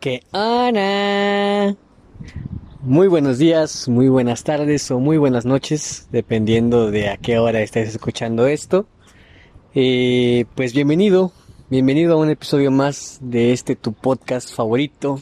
que 0.00 0.22
Ana. 0.32 1.76
Muy 2.80 3.06
buenos 3.06 3.36
días, 3.36 3.86
muy 3.86 4.08
buenas 4.08 4.44
tardes 4.44 4.90
o 4.90 4.98
muy 4.98 5.18
buenas 5.18 5.44
noches, 5.44 6.08
dependiendo 6.10 6.90
de 6.90 7.10
a 7.10 7.18
qué 7.18 7.38
hora 7.38 7.60
estés 7.60 7.90
escuchando 7.90 8.46
esto. 8.46 8.86
Eh, 9.74 10.46
pues 10.54 10.72
bienvenido, 10.72 11.32
bienvenido 11.68 12.14
a 12.14 12.16
un 12.16 12.30
episodio 12.30 12.70
más 12.70 13.18
de 13.20 13.52
este 13.52 13.76
tu 13.76 13.92
podcast 13.92 14.54
favorito. 14.54 15.20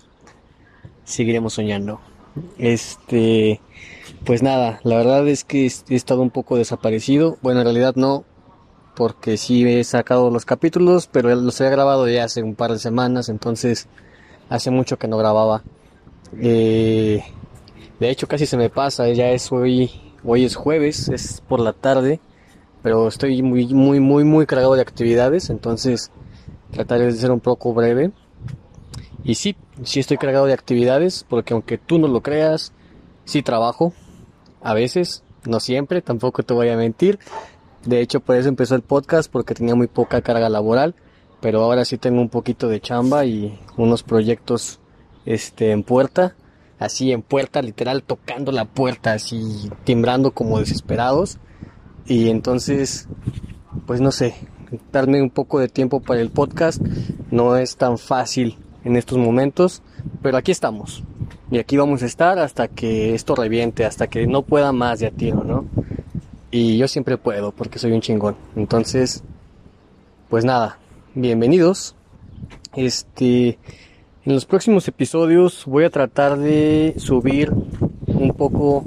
Seguiremos 1.02 1.54
soñando. 1.54 2.00
Este, 2.56 3.60
pues 4.24 4.44
nada, 4.44 4.78
la 4.84 4.98
verdad 4.98 5.26
es 5.26 5.42
que 5.42 5.66
he 5.66 5.94
estado 5.96 6.22
un 6.22 6.30
poco 6.30 6.56
desaparecido. 6.56 7.36
Bueno, 7.42 7.60
en 7.60 7.66
realidad 7.66 7.96
no, 7.96 8.24
porque 8.94 9.38
sí 9.38 9.66
he 9.66 9.82
sacado 9.82 10.30
los 10.30 10.44
capítulos, 10.44 11.08
pero 11.10 11.34
los 11.34 11.60
he 11.60 11.68
grabado 11.68 12.08
ya 12.08 12.22
hace 12.22 12.44
un 12.44 12.54
par 12.54 12.70
de 12.70 12.78
semanas, 12.78 13.28
entonces 13.28 13.88
hace 14.48 14.70
mucho 14.70 14.98
que 14.98 15.08
no 15.08 15.16
grababa. 15.18 15.62
Eh, 16.40 17.22
de 18.00 18.10
hecho, 18.10 18.26
casi 18.26 18.46
se 18.46 18.56
me 18.56 18.70
pasa, 18.70 19.08
ya 19.08 19.30
es 19.30 19.50
hoy, 19.50 19.90
hoy 20.24 20.44
es 20.44 20.56
jueves, 20.56 21.08
es 21.08 21.42
por 21.46 21.60
la 21.60 21.72
tarde, 21.72 22.20
pero 22.82 23.08
estoy 23.08 23.42
muy, 23.42 23.66
muy, 23.66 24.00
muy, 24.00 24.24
muy 24.24 24.46
cargado 24.46 24.74
de 24.74 24.82
actividades, 24.82 25.50
entonces 25.50 26.10
trataré 26.70 27.06
de 27.06 27.12
ser 27.12 27.30
un 27.30 27.40
poco 27.40 27.74
breve. 27.74 28.12
Y 29.24 29.34
sí, 29.34 29.56
sí 29.82 30.00
estoy 30.00 30.16
cargado 30.16 30.46
de 30.46 30.52
actividades, 30.52 31.24
porque 31.28 31.54
aunque 31.54 31.76
tú 31.76 31.98
no 31.98 32.08
lo 32.08 32.22
creas, 32.22 32.72
sí 33.24 33.42
trabajo, 33.42 33.92
a 34.62 34.74
veces, 34.74 35.24
no 35.44 35.60
siempre, 35.60 36.02
tampoco 36.02 36.42
te 36.42 36.54
voy 36.54 36.68
a 36.68 36.76
mentir. 36.76 37.18
De 37.84 38.00
hecho, 38.00 38.20
por 38.20 38.36
eso 38.36 38.48
empezó 38.48 38.74
el 38.74 38.82
podcast, 38.82 39.30
porque 39.30 39.54
tenía 39.54 39.74
muy 39.74 39.86
poca 39.86 40.22
carga 40.22 40.48
laboral 40.48 40.94
pero 41.40 41.62
ahora 41.62 41.84
sí 41.84 41.98
tengo 41.98 42.20
un 42.20 42.28
poquito 42.28 42.68
de 42.68 42.80
chamba 42.80 43.24
y 43.24 43.58
unos 43.76 44.02
proyectos 44.02 44.80
este 45.26 45.72
en 45.72 45.82
puerta, 45.82 46.34
así 46.78 47.12
en 47.12 47.22
puerta 47.22 47.62
literal 47.62 48.02
tocando 48.02 48.52
la 48.52 48.64
puerta 48.64 49.12
así 49.12 49.70
timbrando 49.84 50.32
como 50.32 50.58
desesperados 50.58 51.38
y 52.06 52.30
entonces 52.30 53.08
pues 53.86 54.00
no 54.00 54.10
sé, 54.10 54.34
darme 54.92 55.22
un 55.22 55.30
poco 55.30 55.60
de 55.60 55.68
tiempo 55.68 56.00
para 56.00 56.20
el 56.20 56.30
podcast 56.30 56.80
no 57.30 57.56
es 57.56 57.76
tan 57.76 57.98
fácil 57.98 58.56
en 58.84 58.96
estos 58.96 59.18
momentos, 59.18 59.82
pero 60.22 60.36
aquí 60.36 60.50
estamos. 60.52 61.02
Y 61.50 61.58
aquí 61.58 61.76
vamos 61.76 62.02
a 62.02 62.06
estar 62.06 62.38
hasta 62.38 62.68
que 62.68 63.14
esto 63.14 63.34
reviente, 63.34 63.84
hasta 63.84 64.06
que 64.06 64.26
no 64.26 64.42
pueda 64.42 64.72
más 64.72 65.00
de 65.00 65.06
a 65.06 65.10
tiro, 65.10 65.44
¿no? 65.44 65.64
Y 66.50 66.78
yo 66.78 66.88
siempre 66.88 67.18
puedo 67.18 67.52
porque 67.52 67.78
soy 67.78 67.92
un 67.92 68.00
chingón. 68.00 68.36
Entonces, 68.56 69.22
pues 70.28 70.44
nada, 70.44 70.78
bienvenidos. 71.20 71.96
Este, 72.76 73.58
en 74.24 74.34
los 74.34 74.46
próximos 74.46 74.86
episodios 74.86 75.64
voy 75.66 75.82
a 75.82 75.90
tratar 75.90 76.38
de 76.38 76.94
subir 76.96 77.52
un 78.06 78.34
poco 78.36 78.84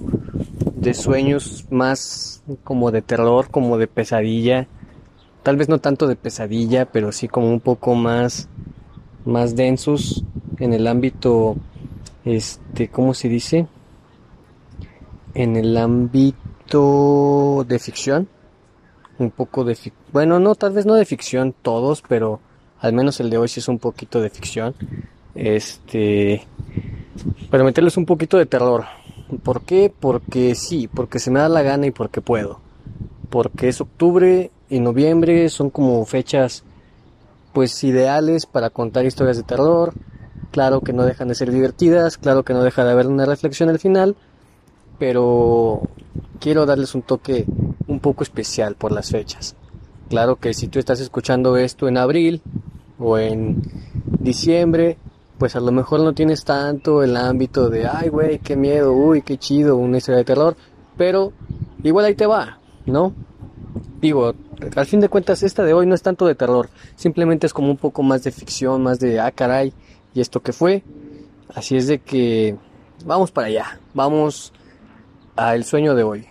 de 0.76 0.94
sueños 0.94 1.66
más 1.70 2.42
como 2.64 2.92
de 2.92 3.02
terror, 3.02 3.50
como 3.52 3.78
de 3.78 3.88
pesadilla. 3.88 4.68
Tal 5.44 5.58
vez 5.58 5.68
no 5.68 5.80
tanto 5.80 6.08
de 6.08 6.16
pesadilla, 6.16 6.86
pero 6.86 7.12
sí 7.12 7.28
como 7.28 7.50
un 7.50 7.60
poco 7.60 7.96
más 7.96 8.48
más 9.26 9.58
densos 9.58 10.24
en 10.58 10.74
el 10.74 10.88
ámbito 10.88 11.58
este, 12.24 12.88
¿cómo 12.88 13.14
se 13.14 13.28
dice? 13.28 13.68
En 15.34 15.58
el 15.58 15.76
ámbito 15.76 17.66
de 17.68 17.78
ficción 17.78 18.30
un 19.20 19.32
poco 19.32 19.66
de 19.66 19.76
bueno 20.12 20.40
no 20.40 20.56
tal 20.56 20.74
vez 20.74 20.86
no 20.86 20.96
de 20.96 21.06
ficción 21.06 21.54
todos 21.62 22.04
pero 22.08 22.40
al 22.80 22.94
menos 22.94 23.20
el 23.20 23.30
de 23.30 23.38
hoy 23.38 23.48
sí 23.48 23.60
es 23.60 23.68
un 23.68 23.80
poquito 23.80 24.22
de 24.22 24.30
ficción 24.30 24.76
este 25.36 26.46
pero 27.50 27.64
meterles 27.64 27.98
un 27.98 28.06
poquito 28.06 28.38
de 28.38 28.46
terror 28.46 28.86
¿por 29.44 29.62
qué? 29.62 29.92
porque 29.98 30.56
sí 30.56 30.88
porque 30.88 31.20
se 31.20 31.32
me 31.32 31.40
da 31.40 31.50
la 31.50 31.62
gana 31.62 31.88
y 31.88 31.92
porque 31.92 32.22
puedo 32.22 32.60
porque 33.30 33.70
es 33.70 33.80
octubre 33.80 34.52
y 34.70 34.80
noviembre 34.80 35.50
son 35.50 35.70
como 35.70 36.06
fechas 36.06 36.64
pues 37.54 37.84
ideales 37.84 38.46
para 38.46 38.70
contar 38.70 39.06
historias 39.06 39.38
de 39.38 39.44
terror 39.44 39.94
claro 40.52 40.82
que 40.82 40.94
no 40.94 41.06
dejan 41.06 41.30
de 41.30 41.36
ser 41.36 41.52
divertidas 41.52 42.18
claro 42.18 42.44
que 42.44 42.54
no 42.54 42.64
deja 42.64 42.84
de 42.84 42.92
haber 42.92 43.08
una 43.08 43.26
reflexión 43.26 43.70
al 43.70 43.80
final 43.80 44.16
pero 45.00 45.82
quiero 46.40 46.66
darles 46.66 46.94
un 46.96 47.02
toque 47.02 47.46
un 47.88 48.00
poco 48.00 48.24
especial 48.24 48.76
por 48.76 48.92
las 48.92 49.10
fechas. 49.10 49.56
Claro 50.12 50.36
que 50.36 50.54
si 50.54 50.68
tú 50.68 50.78
estás 50.78 51.00
escuchando 51.00 51.56
esto 51.56 51.88
en 51.88 51.98
abril 51.98 52.42
o 53.00 53.18
en 53.18 53.62
diciembre, 54.20 54.98
pues 55.38 55.56
a 55.56 55.62
lo 55.62 55.72
mejor 55.72 56.02
no 56.02 56.12
tienes 56.12 56.44
tanto 56.44 57.02
el 57.02 57.16
ámbito 57.16 57.70
de, 57.70 57.88
ay, 57.88 58.10
güey, 58.10 58.40
qué 58.40 58.58
miedo, 58.58 58.92
uy, 58.92 59.22
qué 59.22 59.38
chido, 59.38 59.78
una 59.78 60.00
historia 60.00 60.18
de 60.18 60.26
terror, 60.26 60.58
pero 60.98 61.32
igual 61.82 62.04
ahí 62.04 62.16
te 62.16 62.26
va, 62.26 62.60
¿no? 62.86 63.14
Digo, 64.02 64.34
al 64.76 64.86
fin 64.86 65.00
de 65.00 65.08
cuentas, 65.08 65.44
esta 65.44 65.64
de 65.64 65.74
hoy 65.74 65.86
no 65.86 65.96
es 65.96 66.02
tanto 66.02 66.28
de 66.28 66.36
terror, 66.36 66.70
simplemente 66.98 67.48
es 67.48 67.54
como 67.54 67.72
un 67.72 67.78
poco 67.78 68.04
más 68.04 68.22
de 68.26 68.34
ficción, 68.34 68.84
más 68.84 69.00
de, 69.00 69.18
ah, 69.22 69.32
caray, 69.32 69.72
¿y 70.14 70.20
esto 70.20 70.42
qué 70.42 70.52
fue? 70.52 70.84
Así 71.56 71.78
es 71.78 71.88
de 71.88 72.00
que 72.00 72.58
vamos 73.06 73.32
para 73.32 73.48
allá, 73.48 73.80
vamos 73.94 74.52
al 75.38 75.64
sueño 75.64 75.96
de 75.96 76.04
hoy. 76.04 76.31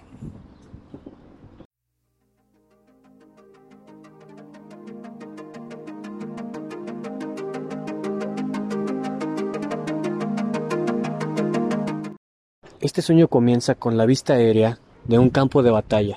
Este 12.80 13.02
sueño 13.02 13.28
comienza 13.28 13.74
con 13.74 13.98
la 13.98 14.06
vista 14.06 14.32
aérea 14.32 14.78
de 15.04 15.18
un 15.18 15.28
campo 15.28 15.62
de 15.62 15.70
batalla. 15.70 16.16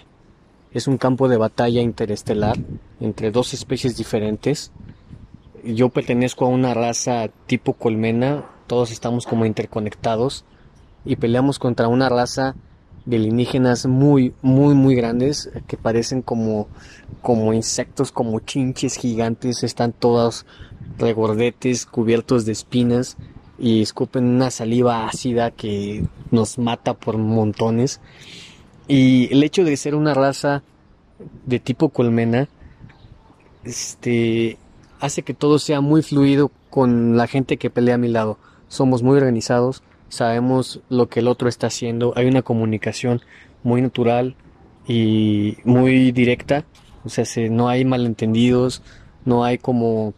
Es 0.72 0.88
un 0.88 0.98
campo 0.98 1.28
de 1.28 1.36
batalla 1.36 1.82
interestelar 1.82 2.58
entre 3.02 3.32
dos 3.32 3.54
especies 3.54 3.98
diferentes. 3.98 4.72
Yo 5.66 5.90
pertenezco 5.90 6.46
a 6.46 6.48
una 6.48 6.74
raza 6.74 7.28
tipo 7.48 7.74
colmena, 7.74 8.46
todos 8.66 8.92
estamos 8.92 9.26
como 9.26 9.46
interconectados 9.46 10.46
y 11.04 11.18
peleamos 11.18 11.60
contra 11.60 11.90
una 11.90 12.08
raza 12.08 12.56
de 13.06 13.18
alienígenas 13.18 13.86
muy, 13.86 14.34
muy, 14.42 14.74
muy 14.74 14.96
grandes 14.96 15.52
que 15.68 15.76
parecen 15.76 16.22
como, 16.22 16.70
como 17.22 17.52
insectos, 17.52 18.14
como 18.14 18.40
chinches 18.40 18.96
gigantes, 18.96 19.64
están 19.64 19.92
todos 19.92 20.46
regordetes, 20.98 21.86
cubiertos 21.86 22.46
de 22.46 22.54
espinas 22.54 23.18
y 23.58 23.82
escupen 23.82 24.26
una 24.26 24.52
saliva 24.52 25.08
ácida 25.08 25.52
que 25.52 26.04
nos 26.32 26.58
mata 26.58 26.94
por 26.94 27.18
montones. 27.18 28.02
Y 28.88 29.32
el 29.32 29.44
hecho 29.44 29.64
de 29.64 29.78
ser 29.78 29.96
una 29.96 30.14
raza 30.14 30.64
de 31.46 31.60
tipo 31.60 31.90
colmena, 31.90 32.50
este, 33.64 34.58
hace 35.00 35.24
que 35.24 35.34
todo 35.34 35.60
sea 35.60 35.82
muy 35.82 36.02
fluido 36.02 36.52
con 36.70 37.16
la 37.16 37.28
gente 37.28 37.58
que 37.58 37.70
pelea 37.70 37.96
a 37.96 38.00
mi 38.00 38.08
lado. 38.08 38.38
Somos 38.68 39.04
muy 39.04 39.18
organizados, 39.18 39.84
sabemos 40.10 40.82
lo 40.90 41.08
que 41.08 41.20
el 41.20 41.28
otro 41.28 41.48
está 41.48 41.68
haciendo, 41.68 42.14
hay 42.16 42.26
una 42.28 42.42
comunicación 42.42 43.22
muy 43.64 43.82
natural 43.82 44.36
y 44.88 45.58
muy 45.64 46.12
directa, 46.12 46.66
o 47.06 47.10
sea, 47.10 47.26
no 47.50 47.70
hay 47.70 47.86
malentendidos, 47.86 48.82
no 49.26 49.44
hay 49.44 49.58
como 49.58 50.14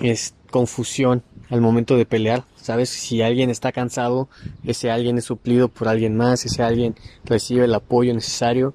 es, 0.00 0.34
confusión 0.50 1.22
al 1.50 1.60
momento 1.60 1.96
de 1.96 2.06
pelear, 2.06 2.44
¿sabes? 2.56 2.88
Si 2.88 3.22
alguien 3.22 3.50
está 3.50 3.72
cansado, 3.72 4.28
ese 4.64 4.90
alguien 4.90 5.18
es 5.18 5.24
suplido 5.24 5.68
por 5.68 5.88
alguien 5.88 6.16
más, 6.16 6.46
ese 6.46 6.62
alguien 6.62 6.94
recibe 7.24 7.64
el 7.64 7.74
apoyo 7.74 8.14
necesario. 8.14 8.72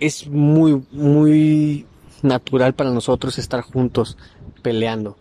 Es 0.00 0.26
muy, 0.28 0.82
muy 0.90 1.86
natural 2.22 2.74
para 2.74 2.90
nosotros 2.90 3.38
estar 3.38 3.60
juntos 3.60 4.16
peleando, 4.62 5.16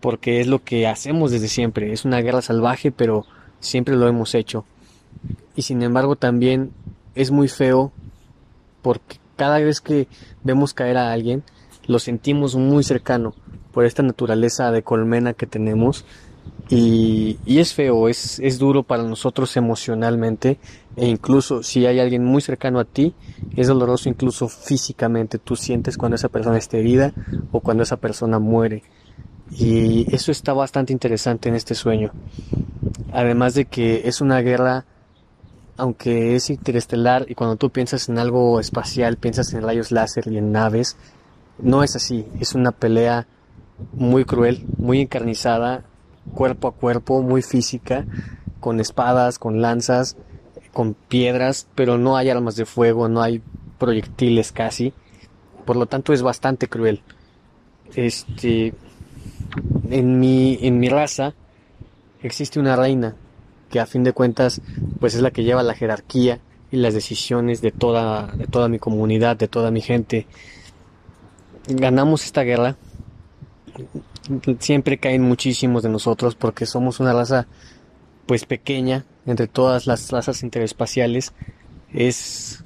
porque 0.00 0.40
es 0.40 0.46
lo 0.46 0.64
que 0.64 0.86
hacemos 0.86 1.30
desde 1.30 1.48
siempre. 1.48 1.92
Es 1.92 2.06
una 2.06 2.20
guerra 2.20 2.40
salvaje, 2.40 2.90
pero 2.90 3.26
siempre 3.60 3.94
lo 3.94 4.08
hemos 4.08 4.34
hecho. 4.34 4.64
Y 5.54 5.62
sin 5.62 5.82
embargo 5.82 6.16
también 6.16 6.72
es 7.14 7.30
muy 7.30 7.48
feo 7.48 7.92
porque 8.80 9.18
cada 9.36 9.58
vez 9.58 9.80
que 9.80 10.08
vemos 10.42 10.72
caer 10.72 10.96
a 10.96 11.12
alguien, 11.12 11.42
lo 11.86 11.98
sentimos 11.98 12.54
muy 12.54 12.84
cercano 12.84 13.34
por 13.72 13.84
esta 13.84 14.02
naturaleza 14.02 14.70
de 14.70 14.82
colmena 14.82 15.34
que 15.34 15.46
tenemos. 15.46 16.04
Y, 16.70 17.38
es 17.46 17.72
feo, 17.72 18.08
es, 18.08 18.40
es 18.40 18.58
duro 18.58 18.82
para 18.82 19.02
nosotros 19.02 19.56
emocionalmente. 19.56 20.58
E 20.96 21.06
incluso 21.06 21.62
si 21.62 21.86
hay 21.86 22.00
alguien 22.00 22.24
muy 22.24 22.42
cercano 22.42 22.80
a 22.80 22.84
ti, 22.84 23.14
es 23.56 23.68
doloroso 23.68 24.08
incluso 24.08 24.48
físicamente, 24.48 25.38
tú 25.38 25.56
sientes 25.56 25.96
cuando 25.96 26.16
esa 26.16 26.28
persona 26.28 26.58
está 26.58 26.76
herida 26.76 27.12
o 27.52 27.60
cuando 27.60 27.82
esa 27.82 27.96
persona 27.96 28.38
muere. 28.38 28.82
Y 29.50 30.12
eso 30.14 30.30
está 30.30 30.52
bastante 30.52 30.92
interesante 30.92 31.48
en 31.48 31.54
este 31.54 31.74
sueño. 31.74 32.12
Además 33.12 33.54
de 33.54 33.64
que 33.64 34.02
es 34.06 34.20
una 34.20 34.40
guerra, 34.40 34.84
aunque 35.76 36.34
es 36.34 36.50
interestelar 36.50 37.24
y 37.28 37.34
cuando 37.34 37.56
tú 37.56 37.70
piensas 37.70 38.08
en 38.08 38.18
algo 38.18 38.60
espacial, 38.60 39.16
piensas 39.16 39.54
en 39.54 39.62
rayos 39.62 39.90
láser 39.90 40.26
y 40.28 40.36
en 40.36 40.52
naves, 40.52 40.96
no 41.58 41.82
es 41.82 41.96
así, 41.96 42.26
es 42.40 42.54
una 42.54 42.72
pelea 42.72 43.26
muy 43.92 44.24
cruel, 44.24 44.64
muy 44.76 45.00
encarnizada 45.00 45.84
cuerpo 46.28 46.68
a 46.68 46.72
cuerpo, 46.72 47.22
muy 47.22 47.42
física, 47.42 48.06
con 48.60 48.80
espadas, 48.80 49.38
con 49.38 49.60
lanzas, 49.60 50.16
con 50.72 50.94
piedras, 50.94 51.66
pero 51.74 51.98
no 51.98 52.16
hay 52.16 52.30
armas 52.30 52.56
de 52.56 52.66
fuego, 52.66 53.08
no 53.08 53.22
hay 53.22 53.42
proyectiles 53.78 54.52
casi. 54.52 54.92
Por 55.64 55.76
lo 55.76 55.86
tanto 55.86 56.12
es 56.12 56.22
bastante 56.22 56.68
cruel. 56.68 57.02
Este 57.94 58.74
en 59.90 60.20
mi 60.20 60.58
en 60.60 60.78
mi 60.78 60.88
raza 60.88 61.34
existe 62.22 62.60
una 62.60 62.76
reina 62.76 63.16
que 63.70 63.80
a 63.80 63.86
fin 63.86 64.04
de 64.04 64.12
cuentas 64.12 64.60
pues 65.00 65.14
es 65.14 65.22
la 65.22 65.30
que 65.30 65.44
lleva 65.44 65.62
la 65.62 65.74
jerarquía 65.74 66.40
y 66.70 66.76
las 66.76 66.92
decisiones 66.94 67.60
de 67.62 67.70
toda 67.70 68.26
de 68.32 68.46
toda 68.46 68.68
mi 68.68 68.78
comunidad, 68.78 69.36
de 69.36 69.48
toda 69.48 69.70
mi 69.70 69.80
gente. 69.80 70.26
Ganamos 71.66 72.24
esta 72.24 72.42
guerra. 72.42 72.76
Siempre 74.58 74.98
caen 74.98 75.22
muchísimos 75.22 75.82
de 75.82 75.88
nosotros 75.88 76.34
porque 76.34 76.66
somos 76.66 77.00
una 77.00 77.12
raza 77.12 77.46
pues 78.26 78.44
pequeña 78.44 79.04
entre 79.26 79.46
todas 79.46 79.86
las 79.86 80.10
razas 80.10 80.42
interespaciales 80.42 81.32
es 81.92 82.64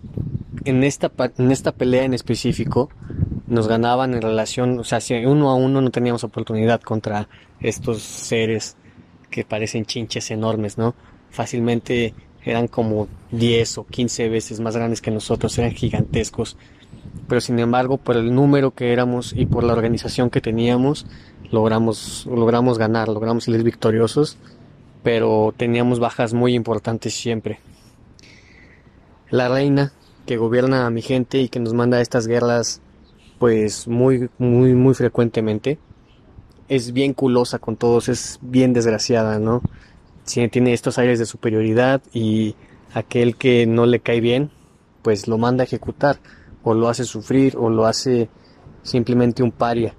en 0.64 0.82
esta 0.82 1.12
en 1.38 1.52
esta 1.52 1.72
pelea 1.72 2.04
en 2.04 2.14
específico 2.14 2.88
nos 3.52 3.68
ganaban 3.68 4.14
en 4.14 4.22
relación, 4.22 4.78
o 4.78 4.84
sea, 4.84 5.00
si 5.00 5.14
uno 5.14 5.50
a 5.50 5.54
uno 5.54 5.82
no 5.82 5.90
teníamos 5.90 6.24
oportunidad 6.24 6.80
contra 6.80 7.28
estos 7.60 8.00
seres 8.02 8.76
que 9.30 9.44
parecen 9.44 9.84
chinches 9.84 10.30
enormes, 10.30 10.78
¿no? 10.78 10.94
Fácilmente 11.30 12.14
eran 12.44 12.66
como 12.66 13.08
10 13.30 13.78
o 13.78 13.86
15 13.86 14.28
veces 14.30 14.58
más 14.60 14.74
grandes 14.74 15.02
que 15.02 15.10
nosotros, 15.10 15.56
eran 15.58 15.72
gigantescos. 15.72 16.56
Pero 17.28 17.40
sin 17.40 17.58
embargo, 17.58 17.98
por 17.98 18.16
el 18.16 18.34
número 18.34 18.72
que 18.72 18.92
éramos 18.92 19.32
y 19.36 19.46
por 19.46 19.64
la 19.64 19.72
organización 19.72 20.30
que 20.30 20.40
teníamos, 20.40 21.06
logramos, 21.50 22.26
logramos 22.26 22.78
ganar, 22.78 23.08
logramos 23.08 23.44
salir 23.44 23.62
victoriosos 23.62 24.38
pero 25.02 25.52
teníamos 25.56 25.98
bajas 25.98 26.32
muy 26.32 26.54
importantes 26.54 27.14
siempre. 27.14 27.58
La 29.30 29.48
reina 29.48 29.92
que 30.26 30.36
gobierna 30.36 30.86
a 30.86 30.90
mi 30.90 31.02
gente 31.02 31.38
y 31.38 31.48
que 31.48 31.60
nos 31.60 31.74
manda 31.74 32.00
estas 32.00 32.26
guerras 32.26 32.80
pues 33.38 33.88
muy 33.88 34.30
muy 34.38 34.74
muy 34.74 34.94
frecuentemente 34.94 35.78
es 36.68 36.92
bien 36.92 37.12
culosa 37.12 37.58
con 37.58 37.76
todos, 37.76 38.08
es 38.08 38.38
bien 38.40 38.72
desgraciada, 38.72 39.38
¿no? 39.38 39.62
Tiene 40.24 40.72
estos 40.72 40.98
aires 40.98 41.18
de 41.18 41.26
superioridad 41.26 42.00
y 42.12 42.54
aquel 42.94 43.36
que 43.36 43.66
no 43.66 43.86
le 43.86 44.00
cae 44.00 44.20
bien 44.20 44.50
pues 45.02 45.26
lo 45.26 45.38
manda 45.38 45.64
a 45.64 45.66
ejecutar 45.66 46.20
o 46.62 46.74
lo 46.74 46.88
hace 46.88 47.04
sufrir 47.04 47.56
o 47.56 47.70
lo 47.70 47.86
hace 47.86 48.28
simplemente 48.82 49.42
un 49.42 49.52
paria. 49.52 49.94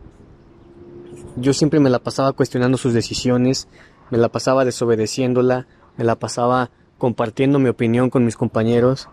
Yo 1.35 1.53
siempre 1.53 1.79
me 1.79 1.89
la 1.89 1.99
pasaba 1.99 2.33
cuestionando 2.33 2.77
sus 2.77 2.93
decisiones 2.93 3.67
me 4.13 4.19
la 4.19 4.29
pasaba 4.29 4.63
desobedeciéndola, 4.63 5.65
me 5.97 6.03
la 6.03 6.15
pasaba 6.15 6.69
compartiendo 6.99 7.57
mi 7.57 7.69
opinión 7.69 8.11
con 8.11 8.23
mis 8.25 8.37
compañeros 8.37 9.09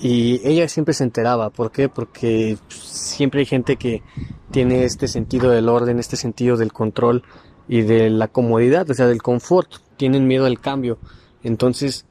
y 0.00 0.40
ella 0.44 0.68
siempre 0.68 0.94
se 0.94 1.04
enteraba. 1.04 1.50
¿Por 1.50 1.70
qué? 1.70 1.88
Porque 1.88 2.58
siempre 2.68 3.40
hay 3.40 3.46
gente 3.46 3.76
que 3.76 4.02
tiene 4.50 4.82
este 4.82 5.06
sentido 5.06 5.50
del 5.50 5.68
orden, 5.68 6.00
este 6.00 6.16
sentido 6.16 6.56
del 6.56 6.72
control 6.72 7.22
y 7.68 7.82
de 7.82 8.10
la 8.10 8.26
comodidad, 8.26 8.90
o 8.90 8.94
sea, 8.94 9.06
del 9.06 9.22
confort. 9.22 9.70
Tienen 9.96 10.26
miedo 10.26 10.46
al 10.46 10.60
cambio. 10.60 10.98
Entonces, 11.44 12.04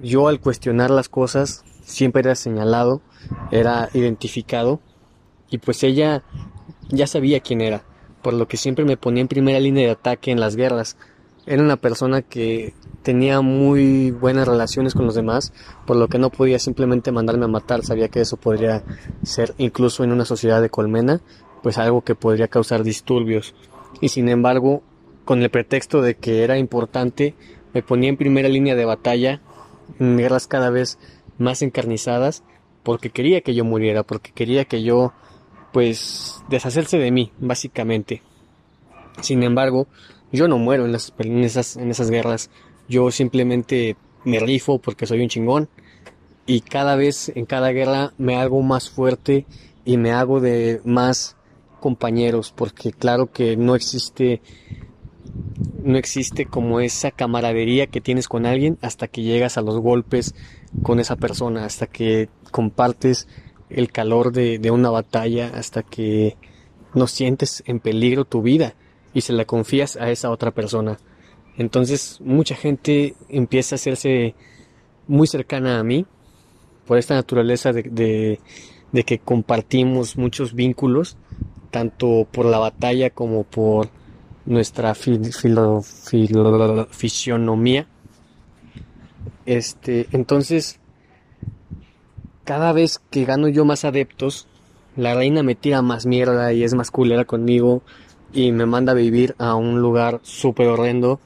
yo 0.00 0.28
al 0.28 0.38
cuestionar 0.38 0.90
las 0.90 1.08
cosas 1.08 1.64
siempre 1.88 2.20
era 2.20 2.34
señalado, 2.34 3.00
era 3.50 3.88
identificado 3.94 4.80
y 5.50 5.58
pues 5.58 5.82
ella 5.82 6.22
ya 6.88 7.06
sabía 7.06 7.40
quién 7.40 7.60
era, 7.60 7.82
por 8.22 8.34
lo 8.34 8.46
que 8.48 8.56
siempre 8.56 8.84
me 8.84 8.96
ponía 8.96 9.22
en 9.22 9.28
primera 9.28 9.60
línea 9.60 9.86
de 9.86 9.92
ataque 9.92 10.30
en 10.30 10.40
las 10.40 10.56
guerras 10.56 10.96
era 11.48 11.62
una 11.62 11.76
persona 11.76 12.20
que 12.20 12.74
tenía 13.02 13.40
muy 13.40 14.10
buenas 14.10 14.46
relaciones 14.46 14.92
con 14.92 15.06
los 15.06 15.14
demás, 15.14 15.54
por 15.86 15.96
lo 15.96 16.08
que 16.08 16.18
no 16.18 16.28
podía 16.28 16.58
simplemente 16.58 17.10
mandarme 17.10 17.46
a 17.46 17.48
matar, 17.48 17.82
sabía 17.82 18.08
que 18.08 18.20
eso 18.20 18.36
podría 18.36 18.84
ser 19.22 19.54
incluso 19.56 20.04
en 20.04 20.12
una 20.12 20.26
sociedad 20.26 20.60
de 20.60 20.68
colmena, 20.68 21.22
pues 21.62 21.78
algo 21.78 22.02
que 22.02 22.14
podría 22.14 22.48
causar 22.48 22.82
disturbios. 22.82 23.54
Y 24.02 24.10
sin 24.10 24.28
embargo, 24.28 24.82
con 25.24 25.42
el 25.42 25.48
pretexto 25.48 26.02
de 26.02 26.16
que 26.16 26.44
era 26.44 26.58
importante, 26.58 27.34
me 27.72 27.82
ponía 27.82 28.10
en 28.10 28.18
primera 28.18 28.50
línea 28.50 28.74
de 28.74 28.84
batalla 28.84 29.40
en 29.98 30.18
guerras 30.18 30.46
cada 30.46 30.68
vez 30.68 30.98
más 31.38 31.62
encarnizadas, 31.62 32.42
porque 32.82 33.10
quería 33.10 33.40
que 33.40 33.54
yo 33.54 33.64
muriera, 33.64 34.02
porque 34.02 34.32
quería 34.32 34.64
que 34.64 34.82
yo, 34.82 35.12
pues, 35.72 36.42
deshacerse 36.48 36.98
de 36.98 37.10
mí, 37.10 37.32
básicamente. 37.38 38.22
Sin 39.20 39.42
embargo, 39.42 39.88
yo 40.32 40.48
no 40.48 40.58
muero 40.58 40.84
en, 40.84 40.92
las, 40.92 41.12
en, 41.18 41.44
esas, 41.44 41.76
en 41.76 41.90
esas 41.90 42.10
guerras. 42.10 42.50
Yo 42.88 43.10
simplemente 43.10 43.96
me 44.24 44.40
rifo 44.40 44.78
porque 44.78 45.06
soy 45.06 45.20
un 45.20 45.28
chingón. 45.28 45.68
Y 46.46 46.60
cada 46.60 46.96
vez, 46.96 47.30
en 47.34 47.46
cada 47.46 47.70
guerra, 47.72 48.12
me 48.18 48.36
hago 48.36 48.62
más 48.62 48.88
fuerte 48.90 49.46
y 49.84 49.96
me 49.96 50.12
hago 50.12 50.40
de 50.40 50.80
más 50.84 51.36
compañeros. 51.80 52.52
Porque 52.54 52.92
claro 52.92 53.30
que 53.30 53.56
no 53.56 53.74
existe, 53.74 54.40
no 55.82 55.96
existe 55.96 56.44
como 56.44 56.80
esa 56.80 57.10
camaradería 57.10 57.86
que 57.86 58.00
tienes 58.00 58.28
con 58.28 58.46
alguien 58.46 58.78
hasta 58.82 59.08
que 59.08 59.22
llegas 59.22 59.56
a 59.56 59.62
los 59.62 59.78
golpes 59.78 60.34
con 60.82 61.00
esa 61.00 61.16
persona, 61.16 61.64
hasta 61.64 61.86
que 61.86 62.28
compartes 62.50 63.28
el 63.70 63.90
calor 63.90 64.32
de, 64.32 64.70
una 64.70 64.90
batalla, 64.90 65.50
hasta 65.54 65.82
que 65.82 66.36
no 66.94 67.06
sientes 67.06 67.62
en 67.66 67.80
peligro 67.80 68.24
tu 68.24 68.42
vida 68.42 68.74
y 69.14 69.22
se 69.22 69.32
la 69.32 69.44
confías 69.44 69.96
a 69.96 70.10
esa 70.10 70.30
otra 70.30 70.50
persona. 70.50 70.98
Entonces 71.56 72.20
mucha 72.20 72.54
gente 72.54 73.14
empieza 73.28 73.74
a 73.74 73.76
hacerse 73.76 74.34
muy 75.06 75.26
cercana 75.26 75.78
a 75.78 75.84
mí 75.84 76.06
por 76.86 76.98
esta 76.98 77.14
naturaleza 77.14 77.72
de, 77.72 78.40
que 79.06 79.18
compartimos 79.18 80.16
muchos 80.16 80.54
vínculos, 80.54 81.16
tanto 81.70 82.26
por 82.30 82.46
la 82.46 82.58
batalla 82.58 83.10
como 83.10 83.44
por 83.44 83.90
nuestra 84.48 84.94
fisionomía. 86.90 87.86
Este, 89.44 90.08
entonces, 90.12 90.80
cada 92.44 92.72
vez 92.72 93.00
que 93.10 93.26
gano 93.26 93.48
yo 93.48 93.66
más 93.66 93.84
adeptos, 93.84 94.46
la 94.96 95.14
reina 95.14 95.42
me 95.42 95.54
tira 95.54 95.82
más 95.82 96.06
mierda 96.06 96.52
y 96.54 96.64
es 96.64 96.72
más 96.72 96.90
culera 96.90 97.26
conmigo 97.26 97.82
y 98.32 98.52
me 98.52 98.64
manda 98.64 98.92
a 98.92 98.94
vivir 98.94 99.34
a 99.38 99.54
un 99.54 99.82
lugar 99.82 100.20
súper 100.22 100.68
horrendo. 100.68 101.20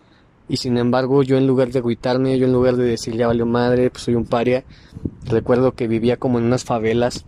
Y 0.48 0.56
sin 0.56 0.76
embargo, 0.76 1.22
yo 1.22 1.36
en 1.36 1.46
lugar 1.46 1.70
de 1.70 1.78
agüitarme, 1.78 2.36
yo 2.38 2.46
en 2.46 2.52
lugar 2.52 2.74
de 2.74 2.84
decir 2.84 3.16
ya 3.16 3.28
valió 3.28 3.46
madre, 3.46 3.88
pues 3.90 4.02
soy 4.02 4.16
un 4.16 4.26
paria, 4.26 4.64
recuerdo 5.24 5.72
que 5.72 5.86
vivía 5.86 6.16
como 6.16 6.40
en 6.40 6.46
unas 6.46 6.64
favelas. 6.64 7.24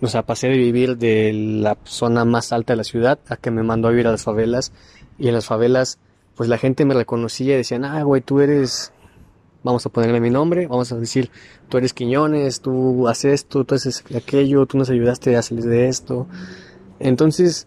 O 0.00 0.06
sea, 0.06 0.22
pasé 0.24 0.48
de 0.48 0.56
vivir 0.56 0.96
de 0.96 1.32
la 1.32 1.76
zona 1.84 2.24
más 2.24 2.52
alta 2.52 2.72
de 2.72 2.78
la 2.78 2.84
ciudad 2.84 3.18
a 3.28 3.36
que 3.36 3.50
me 3.50 3.62
mandó 3.62 3.88
a 3.88 3.90
vivir 3.90 4.06
a 4.06 4.12
las 4.12 4.24
favelas. 4.24 4.72
Y 5.18 5.28
en 5.28 5.34
las 5.34 5.46
favelas, 5.46 5.98
pues 6.36 6.48
la 6.48 6.58
gente 6.58 6.84
me 6.84 6.94
reconocía 6.94 7.54
y 7.54 7.58
decían, 7.58 7.84
ah, 7.84 8.02
güey, 8.02 8.22
tú 8.22 8.40
eres, 8.40 8.92
vamos 9.62 9.84
a 9.86 9.90
ponerle 9.90 10.20
mi 10.20 10.30
nombre, 10.30 10.66
vamos 10.66 10.90
a 10.92 10.96
decir, 10.96 11.30
tú 11.68 11.78
eres 11.78 11.92
Quiñones, 11.92 12.60
tú 12.60 13.08
haces 13.08 13.34
esto, 13.34 13.64
tú 13.64 13.74
haces 13.74 14.04
aquello, 14.16 14.66
tú 14.66 14.78
nos 14.78 14.90
ayudaste 14.90 15.36
a 15.36 15.42
salir 15.42 15.64
de 15.64 15.88
esto. 15.88 16.26
Entonces, 16.98 17.66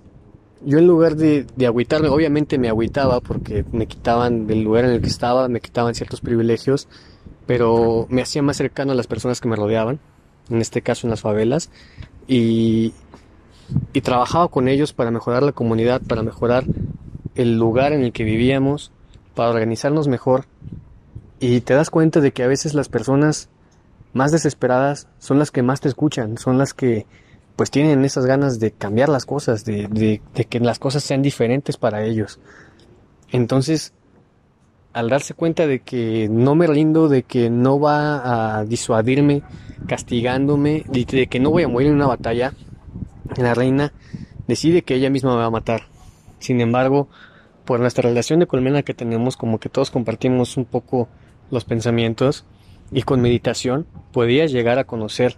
yo 0.65 0.79
en 0.79 0.87
lugar 0.87 1.15
de, 1.15 1.45
de 1.55 1.67
agüitarme, 1.67 2.09
obviamente 2.09 2.57
me 2.57 2.69
agüitaba 2.69 3.21
porque 3.21 3.63
me 3.71 3.85
quitaban 3.85 4.47
del 4.47 4.63
lugar 4.63 4.85
en 4.85 4.91
el 4.91 5.01
que 5.01 5.07
estaba, 5.07 5.47
me 5.47 5.61
quitaban 5.61 5.93
ciertos 5.93 6.21
privilegios, 6.21 6.87
pero 7.45 8.07
me 8.09 8.23
hacía 8.23 8.41
más 8.41 8.57
cercano 8.57 8.91
a 8.91 8.95
las 8.95 9.07
personas 9.07 9.39
que 9.39 9.47
me 9.47 9.55
rodeaban, 9.55 9.99
en 10.49 10.61
este 10.61 10.81
caso 10.81 11.07
en 11.07 11.11
las 11.11 11.21
favelas, 11.21 11.69
y, 12.27 12.93
trabajaba 14.03 14.47
con 14.49 14.67
ellos 14.67 14.93
para 14.93 15.09
mejorar 15.09 15.41
la 15.41 15.51
comunidad, 15.51 16.01
para 16.01 16.21
mejorar 16.21 16.65
el 17.33 17.57
lugar 17.57 17.93
en 17.93 18.01
el 18.03 18.11
que 18.11 18.23
vivíamos, 18.23 18.91
para 19.33 19.49
organizarnos 19.49 20.07
mejor. 20.07 20.45
Y 21.39 21.61
te 21.61 21.73
das 21.73 21.89
cuenta 21.89 22.21
de 22.21 22.31
que 22.31 22.43
a 22.43 22.47
veces 22.47 22.73
las 22.73 22.89
personas 22.89 23.49
más 24.13 24.31
desesperadas 24.31 25.07
son 25.19 25.39
las 25.39 25.51
que 25.51 25.63
más 25.63 25.81
te 25.81 25.87
escuchan, 25.89 26.37
son 26.37 26.57
las 26.57 26.73
que 26.73 27.05
pues 27.55 27.71
tienen 27.71 28.03
esas 28.03 28.25
ganas 28.25 28.59
de 28.59 28.71
cambiar 28.71 29.09
las 29.09 29.25
cosas, 29.25 29.63
de, 29.65 30.21
que 30.49 30.59
las 30.59 30.79
cosas 30.79 31.03
sean 31.03 31.21
diferentes 31.21 31.77
para 31.77 32.03
ellos. 32.03 32.39
Entonces, 33.31 33.93
al 34.95 35.09
darse 35.09 35.33
cuenta 35.33 35.67
de 35.67 35.81
que 35.81 36.29
no 36.31 36.55
me 36.55 36.67
rindo, 36.67 37.09
de 37.09 37.23
que 37.23 37.49
no 37.49 37.81
va 37.81 38.59
a 38.59 38.63
disuadirme 38.63 39.43
castigándome, 39.87 40.85
de, 40.87 41.27
que 41.27 41.37
no 41.41 41.51
voy 41.51 41.63
a 41.63 41.67
morir 41.67 41.89
en 41.89 41.95
una 41.95 42.07
batalla, 42.07 42.53
la 43.35 43.53
reina 43.53 43.91
decide 44.47 44.83
que 44.83 44.95
ella 44.95 45.09
misma 45.09 45.31
me 45.31 45.41
va 45.41 45.47
a 45.47 45.49
matar. 45.49 45.81
Sin 46.39 46.61
embargo, 46.61 47.09
por 47.65 47.81
nuestra 47.81 48.07
relación 48.07 48.39
de 48.39 48.47
colmena 48.47 48.83
que 48.83 48.93
tenemos, 48.93 49.35
como 49.35 49.59
que 49.59 49.67
todos 49.67 49.91
compartimos 49.91 50.55
un 50.55 50.63
poco 50.63 51.09
los 51.51 51.65
pensamientos 51.65 52.45
y 52.89 53.01
con 53.01 53.19
meditación 53.19 53.85
podía 54.13 54.45
llegar 54.45 54.79
a 54.79 54.85
conocer 54.85 55.35